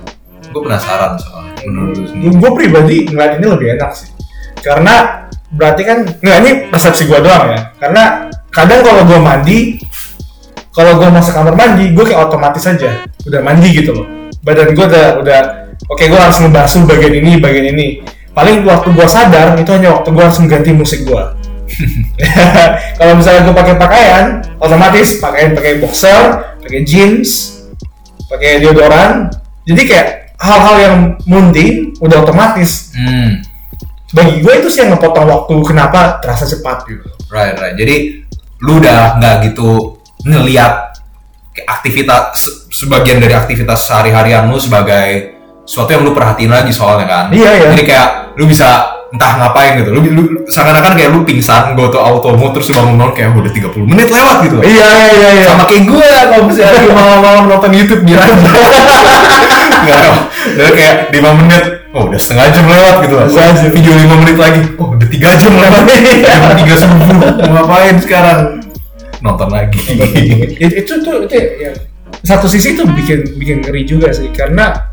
gue 0.52 0.60
penasaran 0.60 1.16
soalnya 1.16 1.56
menurut 1.64 1.96
lu 1.96 2.04
sendiri 2.04 2.32
Gue 2.36 2.50
pribadi 2.52 2.96
ngeliat 3.08 3.32
ini 3.40 3.46
lebih 3.48 3.68
enak 3.80 3.90
sih. 3.96 4.10
Karena 4.60 5.24
berarti 5.48 5.82
kan, 5.88 5.98
nggak 6.04 6.36
ini 6.44 6.50
persepsi 6.68 7.08
gue 7.08 7.20
doang 7.22 7.48
ya. 7.52 7.60
Karena 7.80 8.28
kadang 8.52 8.80
kalau 8.84 9.02
gue 9.08 9.18
mandi, 9.20 9.58
kalau 10.78 10.92
gue 10.94 11.08
masuk 11.10 11.34
kamar 11.34 11.58
mandi, 11.58 11.90
gue 11.90 12.04
kayak 12.06 12.30
otomatis 12.30 12.62
aja 12.62 13.02
udah 13.26 13.40
mandi 13.42 13.74
gitu 13.74 13.90
loh. 13.98 14.06
Badan 14.46 14.78
gue 14.78 14.86
udah 14.86 15.06
udah 15.18 15.40
oke 15.90 16.06
gue 16.06 16.20
harus 16.22 16.38
ngebasuh 16.38 16.86
bagian 16.86 17.18
ini, 17.18 17.42
bagian 17.42 17.74
ini. 17.74 17.86
Paling 18.30 18.62
waktu 18.62 18.94
gue 18.94 19.08
sadar 19.10 19.58
itu 19.58 19.66
hanya 19.74 19.98
waktu 19.98 20.14
gue 20.14 20.22
harus 20.22 20.38
mengganti 20.38 20.70
musik 20.70 21.02
gue. 21.02 21.22
kalau 23.02 23.12
misalnya 23.18 23.42
gue 23.50 23.54
pakai 23.58 23.74
pakaian, 23.74 24.24
otomatis 24.62 25.18
pakaian 25.18 25.50
pakai 25.58 25.82
boxer, 25.82 26.46
pakai 26.62 26.86
jeans, 26.86 27.58
pakai 28.30 28.62
deodoran. 28.62 29.34
Jadi 29.66 29.82
kayak 29.82 30.38
hal-hal 30.38 30.76
yang 30.78 30.94
mundane 31.26 31.90
udah 31.98 32.22
otomatis. 32.22 32.94
hmm 32.94 33.42
Bagi 34.14 34.40
gue 34.40 34.52
itu 34.62 34.72
sih 34.72 34.86
yang 34.86 34.94
ngepotong 34.94 35.26
waktu 35.26 35.54
kenapa 35.66 36.22
terasa 36.22 36.48
cepat 36.48 36.86
gitu. 36.88 37.04
right 37.28 37.60
right 37.60 37.76
jadi 37.76 38.24
lu 38.64 38.80
udah 38.80 39.20
nggak 39.20 39.52
gitu 39.52 39.97
ngeliat 40.28 40.72
kayak 41.50 41.68
aktivitas 41.70 42.22
se- 42.34 42.54
sebagian 42.70 43.18
dari 43.18 43.32
aktivitas 43.32 43.84
sehari-harian 43.84 44.46
lu 44.46 44.56
sebagai 44.56 45.34
sesuatu 45.62 45.90
yang 45.90 46.02
lu 46.02 46.12
perhatiin 46.12 46.48
lagi 46.48 46.70
soalnya 46.70 47.04
kan 47.04 47.24
Iya, 47.28 47.50
iya. 47.54 47.68
jadi 47.72 47.82
kayak 47.84 48.08
lu 48.36 48.44
bisa 48.44 48.68
entah 49.08 49.32
ngapain 49.36 49.72
gitu 49.74 49.88
lu, 49.88 50.00
lu 50.04 50.22
seakan-akan 50.44 50.92
kayak 50.92 51.10
lu 51.10 51.24
pingsan 51.24 51.72
go 51.72 51.88
to 51.88 51.96
auto 51.96 52.28
mode 52.30 52.52
terus 52.52 52.68
lu 52.68 52.76
bangun-bangun 52.76 53.12
kayak 53.12 53.32
udah 53.32 53.52
30 53.72 53.88
menit 53.88 54.06
lewat 54.06 54.36
gitu 54.44 54.56
Iya 54.60 54.68
iya 54.68 55.08
iya. 55.10 55.28
iya. 55.34 55.44
sama 55.46 55.64
kayak 55.64 55.82
gue 55.86 56.04
kalau 56.04 56.44
misalnya 56.44 56.80
malam-malam 56.90 57.44
nonton 57.46 57.70
YouTube 57.72 58.04
dia 58.04 58.20
aja 58.20 58.36
nggak 59.78 60.08
udah 60.54 60.70
kayak 60.70 60.94
5 61.10 61.40
menit 61.40 61.64
oh 61.90 62.02
udah 62.04 62.20
setengah 62.20 62.46
jam 62.50 62.64
lewat 62.66 62.94
gitu 63.00 63.14
lah 63.16 63.26
Setengah 63.26 63.52
jam. 63.54 63.70
video 63.72 63.92
5 63.96 64.20
menit 64.20 64.36
lagi 64.36 64.60
oh 64.76 64.88
udah 64.92 65.08
3 65.08 65.40
jam 65.40 65.52
lewat 65.54 65.82
jam 66.20 66.40
3 66.52 66.68
subuh 66.76 66.98
mau 67.00 67.16
ngapain 67.54 67.96
sekarang 67.96 68.38
nonton 69.22 69.48
lagi. 69.50 69.78
Itu 70.58 70.74
itu 70.74 70.92
tuh 71.02 71.26
itu 71.26 71.36
ya, 71.36 71.72
satu 72.22 72.46
sisi 72.50 72.74
tuh 72.74 72.86
bikin 72.88 73.38
bikin 73.38 73.62
ngeri 73.62 73.82
juga 73.86 74.10
sih 74.10 74.30
karena 74.34 74.90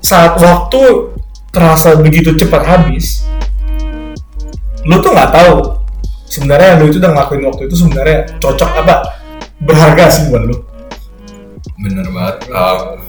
saat 0.00 0.38
waktu 0.38 1.12
terasa 1.50 1.98
begitu 1.98 2.36
cepat 2.36 2.62
habis 2.62 3.24
lu 4.86 5.02
tuh 5.02 5.10
nggak 5.10 5.34
tahu 5.34 5.82
sebenarnya 6.30 6.78
lu 6.78 6.92
itu 6.92 7.02
udah 7.02 7.10
ngelakuin 7.10 7.42
waktu 7.48 7.62
itu 7.66 7.74
sebenarnya 7.74 8.18
cocok 8.38 8.70
apa 8.86 8.94
berharga 9.64 10.04
sih 10.12 10.30
buat 10.30 10.42
lu. 10.46 10.56
Bener 11.80 12.06
banget 12.08 12.36
Um, 12.52 13.02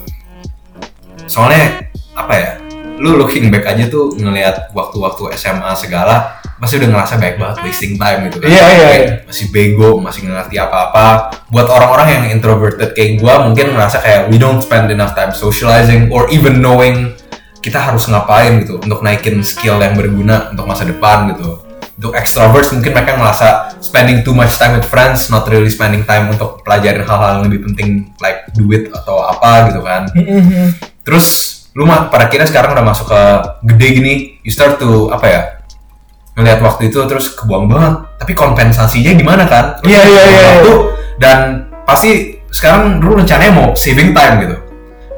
soalnya 1.27 1.87
apa 2.17 2.33
ya 2.33 2.51
lu 2.97 3.13
looking 3.19 3.53
back 3.53 3.69
aja 3.69 3.85
tuh 3.91 4.17
ngelihat 4.17 4.73
waktu-waktu 4.73 5.37
SMA 5.37 5.69
segala 5.77 6.36
masih 6.57 6.81
udah 6.81 6.89
ngerasa 6.89 7.13
baik 7.21 7.35
banget 7.37 7.57
wasting 7.61 7.95
time 8.01 8.19
gitu 8.29 8.37
kan. 8.41 8.49
Iya, 8.49 8.65
iya, 8.73 8.87
iya. 8.89 9.13
masih 9.29 9.45
bego 9.53 10.01
masih 10.01 10.25
nggak 10.25 10.35
ngerti 10.45 10.55
apa-apa. 10.57 11.05
Buat 11.53 11.67
orang-orang 11.69 12.07
yang 12.09 12.23
introverted 12.33 12.97
kayak 12.97 13.21
gua 13.21 13.45
mungkin 13.45 13.77
ngerasa 13.77 14.01
kayak 14.01 14.21
we 14.33 14.41
don't 14.41 14.61
spend 14.61 14.89
enough 14.89 15.13
time 15.13 15.29
socializing 15.29 16.09
or 16.09 16.25
even 16.33 16.59
knowing 16.59 17.13
kita 17.61 17.77
harus 17.77 18.09
ngapain 18.09 18.65
gitu 18.65 18.81
untuk 18.81 19.05
naikin 19.05 19.41
skill 19.45 19.77
yang 19.77 19.93
berguna 19.93 20.49
untuk 20.49 20.65
masa 20.65 20.85
depan 20.85 21.29
gitu. 21.37 21.61
Untuk 21.97 22.13
extroverts 22.13 22.69
mungkin 22.77 22.93
mereka 22.93 23.17
ngerasa 23.17 23.81
spending 23.81 24.21
too 24.21 24.33
much 24.33 24.53
time 24.61 24.77
with 24.77 24.85
friends 24.85 25.33
not 25.33 25.45
really 25.49 25.69
spending 25.69 26.05
time 26.05 26.29
untuk 26.29 26.61
pelajarin 26.61 27.01
hal-hal 27.05 27.41
yang 27.41 27.43
lebih 27.49 27.69
penting 27.69 28.13
like 28.21 28.49
duit 28.53 28.89
atau 28.93 29.25
apa 29.25 29.69
gitu 29.73 29.81
kan. 29.81 30.09
Terus 31.05 31.57
lu 31.77 31.85
mah 31.85 32.09
pada 32.09 32.25
kira 32.25 32.41
sekarang 32.49 32.73
udah 32.73 32.85
masuk 32.85 33.05
ke 33.13 33.21
gede 33.69 33.87
gini 34.01 34.13
you 34.41 34.49
start 34.49 34.81
to 34.81 35.13
apa 35.13 35.25
ya 35.29 35.41
ngelihat 36.37 36.61
waktu 36.61 36.93
itu 36.93 37.01
terus 37.09 37.33
kebuang 37.33 37.65
banget. 37.65 37.93
Tapi 38.21 38.31
kompensasinya 38.37 39.11
gimana 39.17 39.43
kan? 39.49 39.81
Iya, 39.81 40.01
iya, 40.05 40.23
iya, 40.29 40.51
dan 41.17 41.67
pasti 41.83 42.37
sekarang 42.53 43.01
lu 43.01 43.17
rencananya 43.17 43.53
mau 43.53 43.67
saving 43.73 44.13
time 44.13 44.35
gitu. 44.45 44.57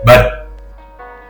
But 0.08 0.24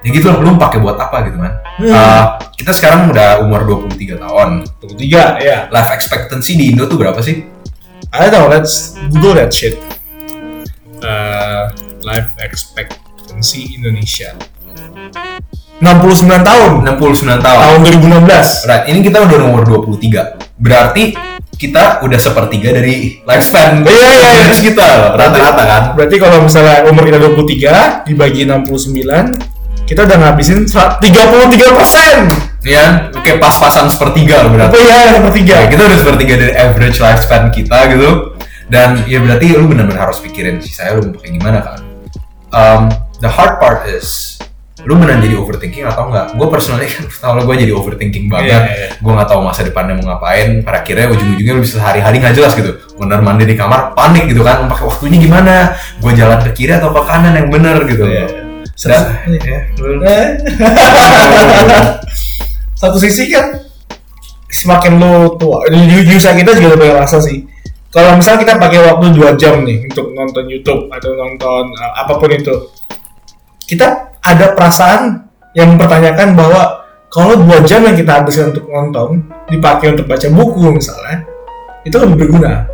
ya 0.06 0.10
gitu 0.16 0.32
lah 0.32 0.40
lu 0.40 0.56
pakai 0.56 0.80
buat 0.80 0.96
apa 0.96 1.26
gitu 1.28 1.38
kan? 1.42 1.54
Hmm. 1.82 1.92
Uh, 1.92 2.24
kita 2.56 2.72
sekarang 2.72 3.10
udah 3.10 3.42
umur 3.44 3.66
23 3.90 4.22
tahun. 4.22 4.50
Tunggu 4.78 4.96
tiga 4.96 5.42
ya 5.42 5.68
life 5.74 5.90
expectancy 5.92 6.54
di 6.56 6.72
Indo 6.72 6.86
tuh 6.86 7.02
berapa 7.02 7.20
sih? 7.20 7.44
I 8.14 8.30
don't 8.30 8.34
know 8.34 8.46
let's 8.48 8.96
Google 9.10 9.36
that 9.42 9.52
shit. 9.52 9.82
Uh, 11.00 11.72
life 12.04 12.36
expectancy 12.44 13.74
Indonesia 13.80 14.36
69 15.80 16.44
tahun 16.44 16.72
69 16.84 17.40
tahun 17.40 17.60
tahun 17.64 17.80
2016 17.88 18.68
Right, 18.68 18.84
ini 18.92 19.00
kita 19.00 19.24
udah 19.24 19.38
nomor 19.40 19.64
23. 19.64 20.60
Berarti 20.60 21.16
kita 21.60 22.00
udah 22.04 22.20
sepertiga 22.20 22.72
dari 22.72 23.20
lifespan. 23.24 23.84
Iya, 23.84 24.10
iya, 24.16 24.30
iya. 24.32 24.56
Kita 24.56 25.16
rata-rata 25.16 25.64
kan. 25.64 25.84
Berarti 25.96 26.16
kalau 26.16 26.44
misalnya 26.44 26.88
umur 26.88 27.04
kita 27.04 27.20
23 27.20 28.08
dibagi 28.08 28.48
69, 28.48 29.88
kita 29.88 30.08
udah 30.08 30.18
ngabisin 30.24 30.68
33 30.68 31.76
persen. 31.76 32.32
Ya, 32.64 33.12
oke 33.16 33.40
pas-pasan 33.40 33.88
sepertiga 33.92 34.44
loh 34.44 34.56
berarti. 34.56 34.84
ya 34.84 35.20
sepertiga? 35.20 35.54
Ya, 35.64 35.66
kita 35.68 35.82
udah 35.88 35.98
sepertiga 36.00 36.34
dari 36.40 36.54
average 36.56 37.00
lifespan 37.00 37.44
kita 37.52 37.78
gitu. 37.92 38.40
Dan 38.72 39.04
ya 39.08 39.20
berarti 39.20 39.56
lu 39.56 39.68
benar-benar 39.68 40.12
harus 40.12 40.24
pikirin 40.24 40.64
sih 40.64 40.72
saya 40.72 40.96
lu 40.96 41.12
mau 41.12 41.20
pakai 41.20 41.32
gimana 41.36 41.60
kan. 41.60 41.80
Um, 42.56 42.82
the 43.20 43.28
hard 43.28 43.60
part 43.60 43.84
is 43.90 44.39
lu 44.88 44.96
benar 44.96 45.20
jadi 45.20 45.36
overthinking 45.36 45.84
atau 45.84 46.08
enggak? 46.08 46.32
Gue 46.40 46.48
personally 46.48 46.88
kan 46.88 47.04
tau 47.20 47.34
lo 47.36 47.44
gue 47.44 47.56
jadi 47.60 47.74
overthinking 47.76 48.32
banget. 48.32 48.48
Iya, 48.48 48.60
iya. 48.72 48.88
Gue 49.00 49.12
nggak 49.12 49.28
tahu 49.28 49.40
masa 49.44 49.62
depannya 49.68 50.00
mau 50.00 50.16
ngapain. 50.16 50.64
Pada 50.64 50.84
akhirnya 50.84 51.12
ujung-ujungnya 51.12 51.54
lu 51.58 51.62
bisa 51.64 51.84
sehari-hari 51.84 52.16
nggak 52.24 52.36
jelas 52.40 52.56
gitu. 52.56 52.72
Bener 52.96 53.20
mandi 53.20 53.44
di 53.44 53.56
kamar 53.60 53.92
panik 53.94 54.32
gitu 54.32 54.40
kan. 54.42 54.68
Pakai 54.72 54.86
waktunya 54.88 55.18
gimana? 55.20 55.76
Gue 56.00 56.12
jalan 56.16 56.40
ke 56.48 56.52
kiri 56.56 56.80
atau 56.80 56.96
ke 56.96 57.02
kanan 57.04 57.36
yang 57.36 57.48
bener 57.52 57.76
gitu. 57.86 58.04
Iya, 58.08 58.26
Dan, 58.80 59.04
iya. 59.28 59.44
ya, 59.44 59.60
lu- 59.84 60.00
Eh. 60.08 60.28
Satu 62.80 62.96
sisi 62.96 63.28
kan 63.28 63.60
semakin 64.50 64.98
lu 64.98 65.36
tua, 65.36 65.68
usia 65.70 66.32
kita 66.34 66.56
juga 66.58 66.80
udah 66.80 66.88
ngerasa 67.04 67.20
sih. 67.22 67.44
Kalau 67.90 68.16
misalnya 68.16 68.40
kita 68.46 68.54
pakai 68.62 68.80
waktu 68.86 69.06
2 69.18 69.34
jam 69.36 69.66
nih 69.66 69.82
untuk 69.90 70.14
nonton 70.14 70.46
YouTube 70.46 70.88
atau 70.94 71.10
nonton 71.12 71.64
uh, 71.74 71.94
apa 71.98 72.14
pun 72.22 72.30
itu, 72.30 72.54
kita 73.66 74.09
ada 74.30 74.54
perasaan 74.54 75.26
yang 75.58 75.74
mempertanyakan 75.74 76.38
bahwa 76.38 76.86
kalau 77.10 77.42
dua 77.42 77.66
jam 77.66 77.82
yang 77.82 77.98
kita 77.98 78.22
habiskan 78.22 78.54
untuk 78.54 78.70
nonton 78.70 79.26
dipakai 79.50 79.98
untuk 79.98 80.06
baca 80.06 80.28
buku 80.30 80.78
misalnya, 80.78 81.26
itu 81.82 81.98
lebih 81.98 82.16
berguna 82.26 82.70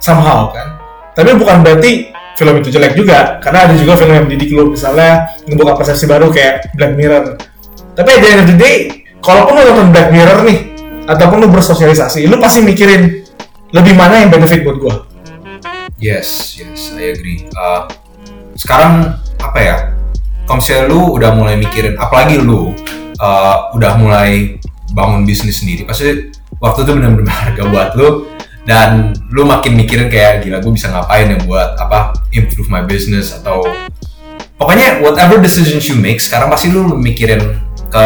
somehow 0.00 0.48
kan. 0.48 0.80
Tapi 1.12 1.36
bukan 1.36 1.60
berarti 1.60 2.08
film 2.40 2.64
itu 2.64 2.72
jelek 2.72 2.96
juga, 2.96 3.36
karena 3.44 3.68
ada 3.68 3.76
juga 3.76 4.00
film 4.00 4.16
yang 4.16 4.24
mendidik 4.24 4.56
lu 4.56 4.72
misalnya 4.72 5.28
ngebuka 5.44 5.76
persepsi 5.76 6.08
baru 6.08 6.32
kayak 6.32 6.72
Black 6.72 6.96
Mirror. 6.96 7.36
Tapi 7.92 8.08
at 8.08 8.20
the 8.24 8.28
end 8.32 8.40
of 8.40 8.48
the 8.48 8.56
day, 8.56 8.76
kalaupun 9.20 9.60
lu 9.60 9.62
nonton 9.68 9.88
Black 9.92 10.08
Mirror 10.08 10.48
nih, 10.48 10.58
ataupun 11.04 11.44
lu 11.44 11.48
bersosialisasi, 11.52 12.24
lu 12.24 12.40
pasti 12.40 12.64
mikirin 12.64 13.20
lebih 13.76 13.92
mana 13.92 14.24
yang 14.24 14.32
benefit 14.32 14.64
buat 14.64 14.80
gua. 14.80 14.96
Yes, 16.00 16.56
yes, 16.56 16.96
I 16.96 17.12
agree. 17.12 17.44
Uh, 17.52 17.84
sekarang 18.56 19.20
apa 19.44 19.58
ya? 19.60 19.76
Kalau 20.42 20.58
misalnya 20.58 20.84
lu 20.90 21.00
udah 21.16 21.30
mulai 21.38 21.54
mikirin, 21.58 21.94
apalagi 21.96 22.36
lu 22.42 22.74
uh, 23.22 23.70
udah 23.72 23.92
mulai 23.98 24.58
bangun 24.92 25.24
bisnis 25.24 25.62
sendiri, 25.62 25.86
pasti 25.86 26.32
waktu 26.58 26.84
itu 26.84 26.90
benar-benar 26.92 27.24
berharga 27.24 27.62
buat 27.72 27.90
lu 27.96 28.08
dan 28.62 29.10
lu 29.34 29.42
makin 29.42 29.74
mikirin 29.74 30.06
kayak 30.06 30.46
gila 30.46 30.62
gue 30.62 30.70
bisa 30.70 30.86
ngapain 30.94 31.34
ya 31.34 31.38
buat 31.42 31.74
apa 31.82 32.14
improve 32.30 32.70
my 32.70 32.86
business 32.86 33.34
atau 33.34 33.66
pokoknya 34.54 35.02
whatever 35.02 35.42
decisions 35.42 35.82
you 35.90 35.98
make 35.98 36.22
sekarang 36.22 36.46
pasti 36.46 36.70
lu 36.70 36.94
mikirin 36.94 37.42
ke 37.90 38.04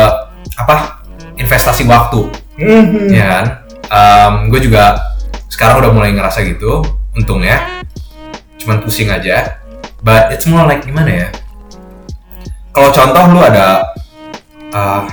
apa 0.57 1.05
investasi 1.37 1.85
waktu. 1.85 2.33
Mhm. 2.57 3.13
ya 3.13 3.25
kan? 3.29 3.45
Gue 4.49 4.65
juga 4.65 4.97
sekarang 5.53 5.85
udah 5.85 5.91
mulai 5.93 6.17
ngerasa 6.17 6.41
gitu 6.49 6.81
untungnya. 7.13 7.85
Cuman 8.57 8.81
pusing 8.81 9.13
aja. 9.13 9.61
But 10.01 10.33
it's 10.33 10.49
more 10.49 10.65
like 10.65 10.89
gimana 10.89 11.11
ya 11.13 11.29
kalau 12.77 12.93
contoh 12.93 13.25
lu 13.33 13.41
ada 13.41 13.89
uh, 14.77 15.09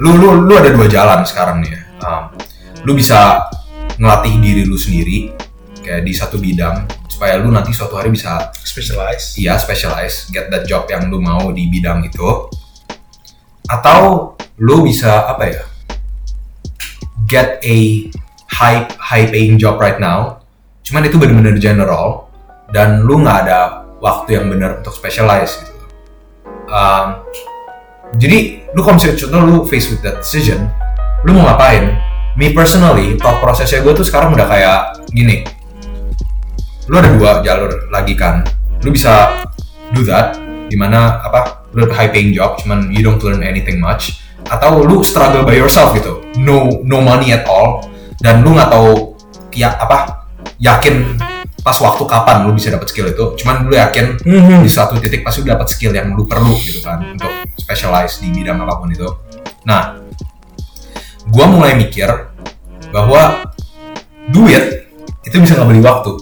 lu 0.00 0.16
lu 0.16 0.48
lu 0.48 0.56
ada 0.56 0.72
dua 0.72 0.88
jalan 0.88 1.20
sekarang 1.28 1.60
nih 1.60 1.76
ya. 1.76 1.82
Um, 2.08 2.24
lu 2.88 2.96
bisa 2.96 3.52
ngelatih 4.00 4.40
diri 4.40 4.64
lu 4.64 4.80
sendiri 4.80 5.28
kayak 5.84 6.08
di 6.08 6.16
satu 6.16 6.40
bidang 6.40 6.88
supaya 7.04 7.36
lu 7.36 7.52
nanti 7.52 7.76
suatu 7.76 8.00
hari 8.00 8.08
bisa 8.08 8.48
Specialized. 8.64 9.36
iya 9.36 9.60
specialize 9.60 10.32
get 10.32 10.48
that 10.48 10.64
job 10.64 10.88
yang 10.88 11.12
lu 11.12 11.20
mau 11.20 11.52
di 11.52 11.68
bidang 11.68 12.00
itu. 12.08 12.48
Atau 13.68 14.32
lu 14.56 14.88
bisa 14.88 15.28
apa 15.28 15.44
ya 15.52 15.62
get 17.28 17.60
a 17.60 18.08
high 18.48 18.88
high 18.96 19.28
paying 19.28 19.60
job 19.60 19.76
right 19.76 20.00
now. 20.00 20.40
Cuman 20.80 21.04
itu 21.04 21.20
bener-bener 21.20 21.60
general 21.60 22.32
dan 22.72 23.04
lu 23.04 23.20
nggak 23.20 23.38
ada 23.44 23.84
waktu 24.00 24.40
yang 24.40 24.48
benar 24.48 24.80
untuk 24.80 24.96
specialize 24.96 25.60
gitu 25.60 25.81
Um, 26.72 27.20
jadi 28.16 28.64
lu 28.72 28.80
kalau 28.80 28.96
misalnya 28.96 29.20
contoh 29.20 29.40
lu 29.44 29.56
face 29.68 29.92
with 29.92 30.00
that 30.00 30.24
decision 30.24 30.72
lu 31.22 31.36
mau 31.36 31.52
ngapain? 31.52 32.00
Me 32.34 32.50
personally 32.56 33.20
thought 33.20 33.44
prosesnya 33.44 33.84
gue 33.84 33.92
tuh 33.92 34.08
sekarang 34.08 34.32
udah 34.32 34.48
kayak 34.48 35.04
gini. 35.12 35.44
Lu 36.88 36.96
ada 36.96 37.12
dua 37.12 37.44
jalur 37.44 37.92
lagi 37.92 38.16
kan. 38.16 38.42
Lu 38.82 38.90
bisa 38.90 39.44
do 39.92 40.02
that 40.08 40.40
di 40.66 40.74
mana 40.74 41.20
apa 41.20 41.68
lu 41.76 41.84
high 41.92 42.08
paying 42.08 42.32
job 42.32 42.56
cuman 42.56 42.88
you 42.88 43.04
don't 43.04 43.20
learn 43.20 43.44
anything 43.44 43.76
much 43.76 44.24
atau 44.48 44.80
lu 44.80 45.04
struggle 45.04 45.44
by 45.44 45.54
yourself 45.54 45.92
gitu. 45.92 46.24
No 46.40 46.82
no 46.82 47.04
money 47.04 47.36
at 47.36 47.44
all. 47.46 47.84
Dan 48.18 48.42
lu 48.42 48.56
nggak 48.56 48.72
tahu 48.72 49.12
ya 49.52 49.76
apa 49.76 50.24
yakin 50.56 51.20
pas 51.62 51.78
waktu 51.78 52.02
kapan 52.04 52.42
lu 52.42 52.52
bisa 52.52 52.74
dapat 52.74 52.90
skill 52.90 53.06
itu 53.06 53.24
cuman 53.38 53.70
lu 53.70 53.74
yakin 53.74 54.18
Mhm. 54.18 54.66
di 54.66 54.70
suatu 54.70 54.98
titik 54.98 55.22
pasti 55.22 55.46
lu 55.46 55.54
dapat 55.54 55.70
skill 55.70 55.94
yang 55.94 56.10
lu 56.12 56.26
perlu 56.26 56.52
gitu 56.58 56.82
kan 56.82 56.98
untuk 57.14 57.30
specialize 57.54 58.18
di 58.18 58.34
bidang 58.34 58.58
apa 58.58 58.82
pun 58.82 58.90
itu 58.90 59.06
nah 59.62 59.94
gua 61.30 61.46
mulai 61.46 61.78
mikir 61.78 62.10
bahwa 62.90 63.46
duit 64.28 64.90
itu 65.22 65.36
bisa 65.38 65.54
ngebeli 65.54 65.78
waktu 65.78 66.18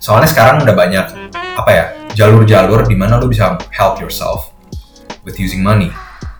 soalnya 0.00 0.28
sekarang 0.28 0.64
udah 0.64 0.72
banyak 0.72 1.06
apa 1.56 1.70
ya 1.70 1.84
jalur-jalur 2.16 2.88
di 2.88 2.96
mana 2.96 3.20
lu 3.20 3.28
bisa 3.28 3.60
help 3.76 4.00
yourself 4.00 4.56
with 5.26 5.36
using 5.36 5.60
money. 5.60 5.92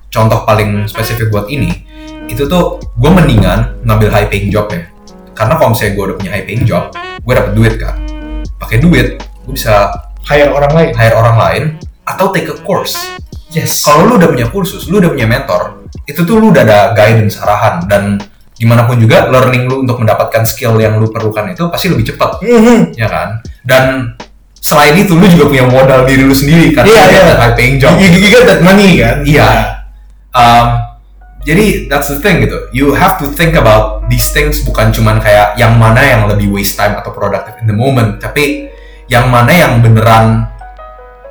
Contoh 0.09 0.47
paling 0.49 0.89
spesifik 0.89 1.29
buat 1.29 1.51
ini, 1.51 1.85
itu 2.31 2.49
tuh 2.49 2.81
gue 2.97 3.11
mendingan 3.13 3.83
ngambil 3.85 4.09
high 4.09 4.29
paying 4.31 4.49
job 4.49 4.71
ya. 4.73 4.89
Karena 5.37 5.55
kalau 5.61 5.77
misalnya 5.77 5.93
gue 5.93 6.05
udah 6.09 6.17
punya 6.17 6.31
high 6.33 6.45
paying 6.49 6.65
job, 6.65 6.89
gue 6.97 7.33
dapet 7.37 7.53
duit 7.53 7.75
kan. 7.77 7.97
Pakai 8.57 8.81
duit, 8.81 9.21
gue 9.21 9.53
bisa 9.53 9.93
hire 10.25 10.49
orang 10.49 10.73
lain 10.73 10.91
hire 10.97 11.15
orang 11.15 11.37
lain 11.37 11.63
atau 12.09 12.33
take 12.33 12.49
a 12.49 12.57
course. 12.65 12.97
yes 13.53 13.85
Kalau 13.85 14.09
lu 14.09 14.19
udah 14.19 14.33
punya 14.33 14.49
kursus, 14.49 14.89
lu 14.89 14.99
udah 14.99 15.13
punya 15.13 15.29
mentor, 15.29 15.87
itu 16.09 16.25
tuh 16.25 16.41
lu 16.41 16.51
udah 16.51 16.65
ada 16.67 16.81
guidance 16.97 17.39
arahan 17.39 17.85
dan 17.87 18.19
gimana 18.57 18.89
pun 18.89 18.97
juga 18.97 19.29
learning 19.29 19.69
lu 19.69 19.85
untuk 19.85 20.01
mendapatkan 20.01 20.43
skill 20.49 20.81
yang 20.81 20.97
lu 20.97 21.13
perlukan 21.13 21.53
itu 21.53 21.69
pasti 21.69 21.93
lebih 21.93 22.09
cepat 22.09 22.41
Mhm. 22.41 22.97
ya 22.97 23.05
kan 23.05 23.45
dan 23.69 24.17
selain 24.57 24.97
itu 24.97 25.13
lu 25.13 25.29
juga 25.29 25.53
punya 25.53 25.69
modal 25.69 26.09
diri 26.09 26.25
lu 26.25 26.33
sendiri 26.33 26.73
kan 26.73 26.89
Iya, 26.89 27.05
iya. 27.13 27.21
ada 27.21 27.35
high 27.37 27.53
paying 27.53 27.77
job 27.77 27.93
you, 28.01 28.09
you 28.09 28.33
get 28.33 28.49
that 28.49 28.65
money 28.65 28.97
kan 28.97 29.21
Iya. 29.29 29.49
Um, 30.33 30.67
jadi 31.47 31.87
that's 31.87 32.11
the 32.11 32.19
thing 32.19 32.43
gitu. 32.43 32.59
You 32.75 32.91
have 32.99 33.23
to 33.23 33.31
think 33.31 33.55
about 33.55 34.11
these 34.11 34.35
things 34.35 34.67
bukan 34.67 34.91
cuman 34.91 35.23
kayak 35.23 35.55
yang 35.55 35.79
mana 35.79 36.03
yang 36.03 36.27
lebih 36.27 36.51
waste 36.51 36.75
time 36.75 36.99
atau 36.99 37.15
productive 37.15 37.55
in 37.63 37.71
the 37.71 37.77
moment 37.77 38.19
tapi 38.19 38.67
yang 39.07 39.31
mana 39.31 39.55
yang 39.55 39.79
beneran 39.79 40.51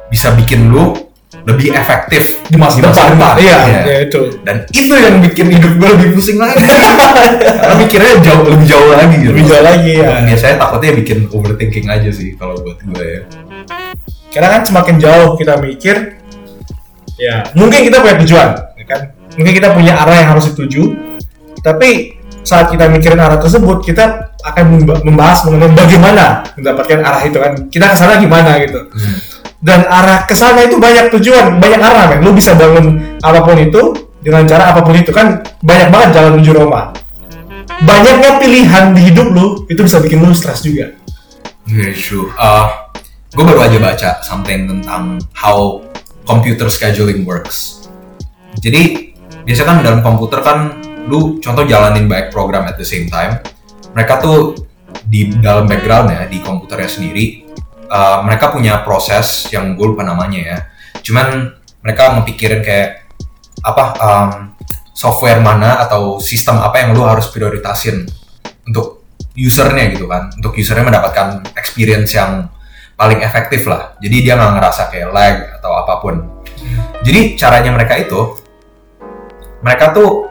bisa 0.08 0.32
bikin 0.32 0.72
lu 0.72 0.96
lebih 1.44 1.76
efektif 1.76 2.48
di 2.48 2.56
masa 2.56 2.80
depan. 2.80 3.36
iya. 3.44 3.60
Iya. 3.68 3.82
ya 3.84 3.98
itu. 4.08 4.20
Dan 4.40 4.64
itu 4.72 4.94
yang 4.96 5.20
bikin 5.20 5.48
hidup 5.52 5.74
gue 5.84 5.90
lebih 6.00 6.08
pusing 6.16 6.40
lagi. 6.40 6.64
Karena 7.60 7.76
mikirnya 7.76 8.14
jauh 8.24 8.44
lebih 8.48 8.66
jauh 8.72 8.88
lagi 8.96 9.16
gitu. 9.20 9.32
Lebih 9.36 9.46
jauh 9.52 9.64
lagi 9.68 9.92
ya 10.00 10.08
Dan 10.16 10.24
biasanya 10.32 10.56
takutnya 10.64 10.92
bikin 10.96 11.18
overthinking 11.28 11.86
aja 11.92 12.10
sih 12.16 12.40
kalau 12.40 12.56
buat 12.64 12.80
gue 12.80 13.04
ya. 13.04 13.22
Karena 14.32 14.48
kan 14.48 14.62
semakin 14.64 14.96
jauh 14.96 15.36
kita 15.36 15.60
mikir 15.60 16.24
ya 17.16 17.48
mungkin 17.56 17.80
kita 17.88 18.04
punya 18.04 18.16
tujuan 18.24 18.50
ya 18.76 18.86
kan 18.88 19.02
mungkin 19.36 19.54
kita 19.54 19.76
punya 19.76 20.00
arah 20.00 20.16
yang 20.20 20.30
harus 20.36 20.52
dituju 20.52 20.96
tapi 21.66 22.20
saat 22.46 22.70
kita 22.70 22.86
mikirin 22.94 23.18
arah 23.18 23.42
tersebut 23.42 23.82
kita 23.82 24.38
akan 24.46 24.64
memba- 24.78 25.02
membahas 25.02 25.50
mengenai 25.50 25.74
bagaimana 25.74 26.46
mendapatkan 26.54 27.02
arah 27.02 27.22
itu 27.26 27.38
kan. 27.42 27.52
Kita 27.74 27.86
ke 27.90 27.96
sana 27.98 28.22
gimana 28.22 28.62
gitu. 28.62 28.86
Dan 29.58 29.82
arah 29.90 30.30
ke 30.30 30.38
sana 30.38 30.62
itu 30.62 30.78
banyak 30.78 31.10
tujuan 31.10 31.58
banyak 31.58 31.82
arah 31.82 32.06
kan 32.14 32.20
lu 32.22 32.38
bisa 32.38 32.54
bangun 32.54 33.18
apa 33.26 33.42
pun 33.42 33.58
itu 33.58 33.98
dengan 34.22 34.46
cara 34.46 34.70
apa 34.70 34.86
pun 34.86 34.94
itu 34.94 35.10
kan 35.10 35.42
banyak 35.66 35.90
banget 35.90 36.10
jalan 36.22 36.38
menuju 36.38 36.52
Roma. 36.54 36.94
Banyaknya 37.82 38.38
pilihan 38.38 38.94
di 38.94 39.02
hidup 39.10 39.34
lu 39.34 39.66
itu 39.66 39.82
bisa 39.82 39.98
bikin 39.98 40.22
lu 40.22 40.38
stres 40.38 40.62
juga. 40.62 40.94
Very 41.66 41.98
true. 41.98 42.30
Uh, 42.38 42.70
gue 43.34 43.42
baru 43.42 43.66
aja 43.66 43.78
baca 43.82 44.10
something 44.22 44.70
tentang 44.70 45.18
how 45.34 45.82
computer 46.30 46.70
scheduling 46.70 47.26
works. 47.26 47.90
Jadi 48.62 49.15
biasanya 49.46 49.68
kan 49.70 49.78
dalam 49.86 50.02
komputer 50.02 50.40
kan 50.42 50.58
lu 51.06 51.38
contoh 51.38 51.64
jalanin 51.70 52.10
banyak 52.10 52.34
program 52.34 52.66
at 52.66 52.76
the 52.76 52.88
same 52.88 53.06
time. 53.08 53.40
Mereka 53.94 54.20
tuh 54.20 54.58
di 55.06 55.30
dalam 55.38 55.70
background 55.70 56.12
ya 56.12 56.26
di 56.26 56.42
komputernya 56.42 56.90
sendiri 56.90 57.46
uh, 57.88 58.26
mereka 58.26 58.50
punya 58.50 58.82
proses 58.82 59.48
yang 59.54 59.78
gue 59.78 59.86
lupa 59.86 60.02
namanya 60.02 60.42
ya. 60.42 60.58
Cuman 61.06 61.54
mereka 61.86 62.18
ngepikirin 62.18 62.66
kayak 62.66 63.06
apa 63.62 63.86
um, 64.02 64.30
software 64.96 65.40
mana 65.40 65.86
atau 65.86 66.18
sistem 66.18 66.60
apa 66.60 66.82
yang 66.82 66.98
lu 66.98 67.06
harus 67.06 67.30
prioritasin 67.30 68.08
untuk 68.66 69.06
usernya 69.36 69.92
gitu 69.92 70.08
kan 70.08 70.32
untuk 70.32 70.56
usernya 70.56 70.88
mendapatkan 70.88 71.44
experience 71.60 72.16
yang 72.16 72.48
paling 72.96 73.20
efektif 73.20 73.68
lah 73.68 74.00
jadi 74.00 74.18
dia 74.24 74.34
nggak 74.40 74.54
ngerasa 74.56 74.82
kayak 74.88 75.12
lag 75.12 75.38
atau 75.60 75.72
apa 75.76 75.94
pun 76.00 76.16
jadi 77.04 77.36
caranya 77.36 77.76
mereka 77.76 78.00
itu 78.00 78.40
mereka 79.66 79.98
tuh 79.98 80.30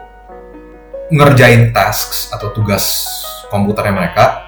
ngerjain 1.11 1.75
tasks 1.75 2.31
atau 2.31 2.55
tugas 2.55 3.11
komputernya 3.51 3.91
mereka 3.91 4.47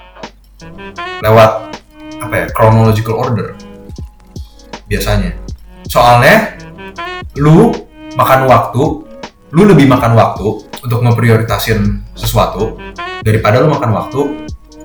lewat 1.19 1.75
apa 2.23 2.33
ya 2.33 2.45
chronological 2.55 3.19
order 3.19 3.51
biasanya 4.87 5.35
soalnya 5.91 6.55
lu 7.35 7.75
makan 8.15 8.47
waktu 8.47 9.05
lu 9.51 9.63
lebih 9.67 9.91
makan 9.91 10.15
waktu 10.15 10.63
untuk 10.83 10.99
memprioritasin 11.03 12.03
sesuatu 12.15 12.79
daripada 13.23 13.63
lu 13.63 13.71
makan 13.71 13.91
waktu 13.95 14.19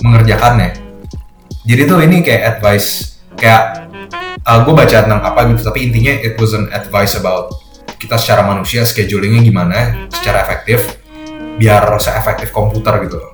mengerjakannya. 0.03 0.79
Jadi 1.63 1.83
tuh 1.87 1.99
ini 2.03 2.27
kayak 2.27 2.59
advice 2.59 3.19
kayak 3.39 3.91
gue 4.43 4.75
baca 4.75 4.97
tentang 5.07 5.23
apa 5.23 5.47
gitu 5.55 5.63
tapi 5.63 5.91
intinya 5.91 6.11
it 6.11 6.35
was 6.39 6.55
an 6.55 6.67
advice 6.75 7.15
about 7.15 7.62
kita 8.03 8.19
secara 8.19 8.43
manusia 8.43 8.83
schedulingnya 8.83 9.47
gimana 9.47 10.11
secara 10.11 10.43
efektif 10.43 10.99
biar 11.55 11.87
seefektif 12.03 12.51
komputer 12.51 12.99
gitu 13.07 13.23
loh. 13.23 13.33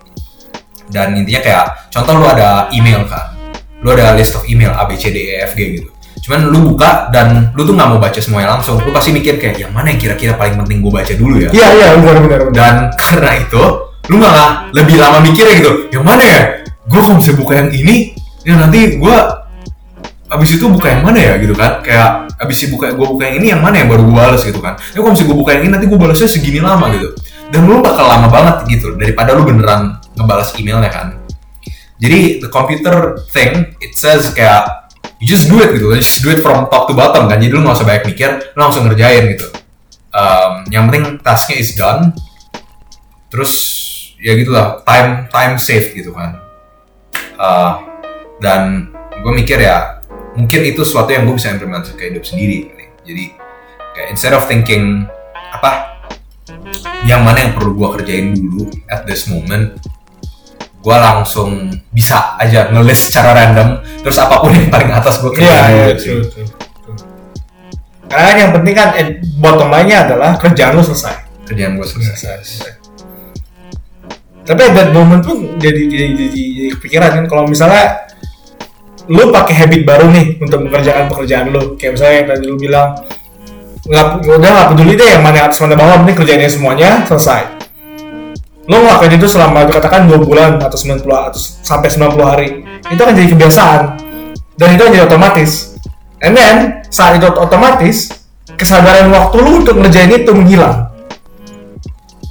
Dan 0.88 1.16
intinya 1.16 1.40
kayak 1.40 1.64
contoh 1.88 2.20
lu 2.20 2.26
ada 2.28 2.68
email 2.72 3.08
kan, 3.08 3.32
lu 3.80 3.92
ada 3.92 4.12
list 4.12 4.36
of 4.36 4.44
email 4.44 4.72
A 4.76 4.84
B 4.84 4.96
C 5.00 5.08
D 5.08 5.16
E 5.32 5.44
F 5.48 5.56
G 5.56 5.80
gitu. 5.80 5.88
Cuman 6.28 6.52
lu 6.52 6.72
buka 6.74 7.08
dan 7.08 7.52
lu 7.56 7.64
tuh 7.64 7.72
nggak 7.72 7.88
mau 7.88 8.00
baca 8.00 8.20
semuanya 8.20 8.56
langsung, 8.56 8.76
lu 8.80 8.92
pasti 8.92 9.12
mikir 9.12 9.40
kayak 9.40 9.56
yang 9.56 9.72
mana 9.72 9.92
yang 9.92 10.00
kira-kira 10.00 10.36
paling 10.36 10.60
penting 10.60 10.84
gue 10.84 10.92
baca 10.92 11.12
dulu 11.16 11.40
ya 11.40 11.48
iya 11.56 11.68
iya 11.72 11.86
benar 11.96 12.16
benar 12.20 12.40
dan 12.52 12.74
karena 13.00 13.30
itu 13.40 13.62
lu 14.08 14.16
malah 14.16 14.68
lebih 14.72 14.96
lama 14.96 15.20
mikirnya 15.20 15.54
gitu 15.60 15.72
yang 15.92 16.04
mana 16.04 16.24
ya 16.24 16.42
gue 16.88 17.00
kalau 17.00 17.20
bisa 17.20 17.32
buka 17.36 17.60
yang 17.60 17.70
ini 17.72 18.16
ya 18.44 18.56
nanti 18.56 18.96
gue 18.96 19.16
abis 20.28 20.60
itu 20.60 20.68
buka 20.68 20.92
yang 20.92 21.02
mana 21.04 21.18
ya 21.18 21.34
gitu 21.40 21.56
kan? 21.56 21.80
Kayak 21.80 22.28
abis 22.36 22.56
itu 22.64 22.76
buka 22.76 22.92
gue 22.92 23.06
buka 23.08 23.24
yang 23.28 23.36
ini 23.40 23.46
yang 23.56 23.60
mana 23.64 23.80
yang 23.80 23.88
baru 23.88 24.04
gue 24.04 24.16
balas 24.16 24.42
gitu 24.44 24.60
kan? 24.60 24.76
Ya 24.92 25.00
kalau 25.00 25.12
bisa 25.16 25.24
gue 25.24 25.36
buka 25.36 25.50
yang 25.56 25.62
ini 25.66 25.70
nanti 25.72 25.86
gue 25.88 25.98
balasnya 25.98 26.28
segini 26.28 26.60
lama 26.60 26.86
gitu. 26.92 27.08
Dan 27.48 27.64
lu 27.64 27.80
bakal 27.80 28.04
lama 28.04 28.28
banget 28.28 28.56
gitu 28.68 28.94
daripada 29.00 29.32
lu 29.32 29.48
beneran 29.48 29.96
ngebalas 30.14 30.52
emailnya 30.60 30.92
kan? 30.92 31.16
Jadi 31.98 32.44
the 32.44 32.50
computer 32.52 33.18
thing 33.32 33.74
it 33.82 33.96
says 33.96 34.30
kayak 34.36 34.92
you 35.18 35.26
just 35.26 35.48
do 35.48 35.58
it 35.64 35.72
gitu. 35.72 35.90
Just 35.96 36.20
do 36.20 36.30
it 36.30 36.44
from 36.44 36.68
top 36.68 36.86
to 36.86 36.94
bottom 36.94 37.26
kan? 37.26 37.40
Jadi 37.40 37.52
lu 37.52 37.64
nggak 37.64 37.80
usah 37.80 37.88
banyak 37.88 38.04
mikir 38.12 38.30
lu 38.52 38.58
langsung 38.60 38.84
ngerjain 38.86 39.32
gitu. 39.32 39.48
Um, 40.12 40.68
yang 40.68 40.92
penting 40.92 41.18
tasknya 41.24 41.56
is 41.56 41.72
done. 41.72 42.12
Terus 43.32 43.52
ya 44.20 44.36
gitulah 44.36 44.84
time 44.84 45.26
time 45.32 45.56
save 45.56 45.96
gitu 45.96 46.12
kan? 46.12 46.36
Uh, 47.38 47.80
dan 48.38 48.92
gue 49.18 49.32
mikir 49.34 49.58
ya 49.58 49.97
mungkin 50.38 50.60
itu 50.62 50.86
sesuatu 50.86 51.10
yang 51.10 51.26
gue 51.26 51.34
bisa 51.34 51.50
implementasi 51.50 51.98
ke 51.98 52.14
hidup 52.14 52.22
sendiri 52.22 52.70
kali. 52.70 52.86
jadi 53.02 53.24
kayak 53.98 54.08
instead 54.14 54.30
of 54.30 54.46
thinking 54.46 55.02
apa 55.34 55.98
yang 57.02 57.26
mana 57.26 57.42
yang 57.42 57.52
perlu 57.58 57.74
gue 57.74 57.88
kerjain 57.98 58.38
dulu 58.38 58.70
at 58.86 59.02
this 59.02 59.26
moment 59.26 59.74
gue 60.78 60.96
langsung 60.96 61.74
bisa 61.90 62.38
aja 62.38 62.70
ngelis 62.70 63.10
secara 63.10 63.34
random 63.34 63.82
terus 64.06 64.14
apa 64.22 64.38
pun 64.38 64.54
yang 64.54 64.70
paling 64.70 64.94
atas 64.94 65.18
gue 65.18 65.34
kerjain 65.34 65.74
dulu 65.74 65.90
betul, 65.90 65.98
sih. 65.98 66.14
betul, 66.22 66.44
betul. 66.46 66.96
karena 68.06 68.24
kan 68.24 68.36
yang 68.38 68.52
penting 68.54 68.74
kan 68.78 68.88
eh, 68.94 69.08
bottom 69.42 69.68
line-nya 69.74 69.98
adalah 70.06 70.30
kerjaan 70.38 70.78
lu 70.78 70.86
selesai 70.86 71.16
kerjaan 71.50 71.74
gue 71.74 71.86
selesai 71.86 72.14
selesai 72.14 72.72
tapi 74.46 74.60
at 74.64 74.72
that 74.78 74.90
moment 74.94 75.20
pun 75.26 75.58
jadi 75.58 75.82
jadi, 75.90 76.06
jadi, 76.14 76.42
jadi 76.54 76.68
kepikiran 76.78 77.10
kan 77.20 77.24
kalau 77.26 77.44
misalnya 77.44 78.07
lu 79.08 79.32
pakai 79.32 79.54
habit 79.64 79.82
baru 79.88 80.12
nih 80.12 80.36
untuk 80.38 80.68
mengerjakan 80.68 81.08
pekerjaan 81.08 81.48
lu. 81.48 81.74
Kayak 81.80 81.92
misalnya 81.96 82.16
yang 82.16 82.28
tadi 82.28 82.44
lu 82.44 82.56
bilang 82.60 82.88
nggak 83.88 84.06
udah 84.20 84.50
nggak 84.52 84.68
peduli 84.76 84.92
deh 85.00 85.08
yang 85.16 85.22
mana 85.24 85.48
atas 85.48 85.64
mana 85.64 85.72
bawah 85.72 85.96
penting 86.04 86.16
kerjainnya 86.20 86.50
semuanya 86.52 86.90
selesai. 87.08 87.56
Lu 88.68 88.76
ngelakuin 88.84 89.16
itu 89.16 89.26
selama 89.32 89.64
dikatakan 89.64 90.04
dua 90.04 90.20
bulan 90.20 90.60
atau 90.60 90.76
90 90.76 91.08
atau 91.08 91.40
sampai 91.40 91.88
90 91.88 92.20
hari 92.20 92.48
itu 92.92 93.00
akan 93.00 93.14
jadi 93.16 93.28
kebiasaan. 93.32 93.82
Dan 94.60 94.76
itu 94.76 94.82
akan 94.84 94.92
jadi 94.92 95.04
otomatis. 95.08 95.72
And 96.20 96.36
then 96.36 96.84
saat 96.92 97.16
itu 97.16 97.24
otomatis 97.32 98.12
kesadaran 98.60 99.08
waktu 99.08 99.36
lu 99.40 99.64
untuk 99.64 99.80
ngerjain 99.80 100.12
itu 100.12 100.32
menghilang. 100.36 100.92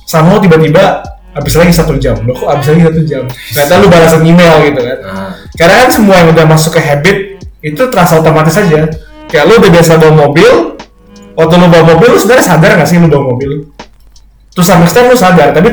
Sama 0.05 0.37
tiba-tiba 0.37 1.01
habis 1.37 1.53
lagi 1.57 1.73
satu 1.73 1.93
jam. 1.97 2.17
Lo 2.25 2.33
kok 2.37 2.49
habis 2.49 2.67
lagi 2.69 2.81
satu 2.83 3.01
jam? 3.05 3.23
Ternyata 3.29 3.73
lu 3.81 3.87
balasan 3.93 4.21
email 4.25 4.53
gitu 4.65 4.81
kan. 4.81 4.97
Nah, 5.01 5.31
karena 5.57 5.75
kan 5.85 5.89
semua 5.89 6.15
yang 6.21 6.29
udah 6.33 6.45
masuk 6.45 6.71
ke 6.77 6.81
habit 6.81 7.17
itu 7.65 7.81
terasa 7.89 8.21
otomatis 8.21 8.53
aja. 8.53 8.85
Kayak 9.27 9.43
lu 9.49 9.53
udah 9.57 9.71
biasa 9.73 9.91
bawa 9.97 10.13
mobil 10.29 10.51
waktu 11.33 11.53
lu 11.57 11.67
bawa 11.69 11.83
mobil 11.97 12.07
lu 12.13 12.19
sebenarnya 12.21 12.45
sadar 12.45 12.69
nggak 12.77 12.89
sih 12.89 12.97
lu 13.01 13.09
bawa 13.09 13.23
mobil? 13.33 13.51
Terus 14.53 14.65
sampai 14.69 14.85
extent 14.85 15.09
lu 15.09 15.17
sadar 15.17 15.49
tapi 15.53 15.65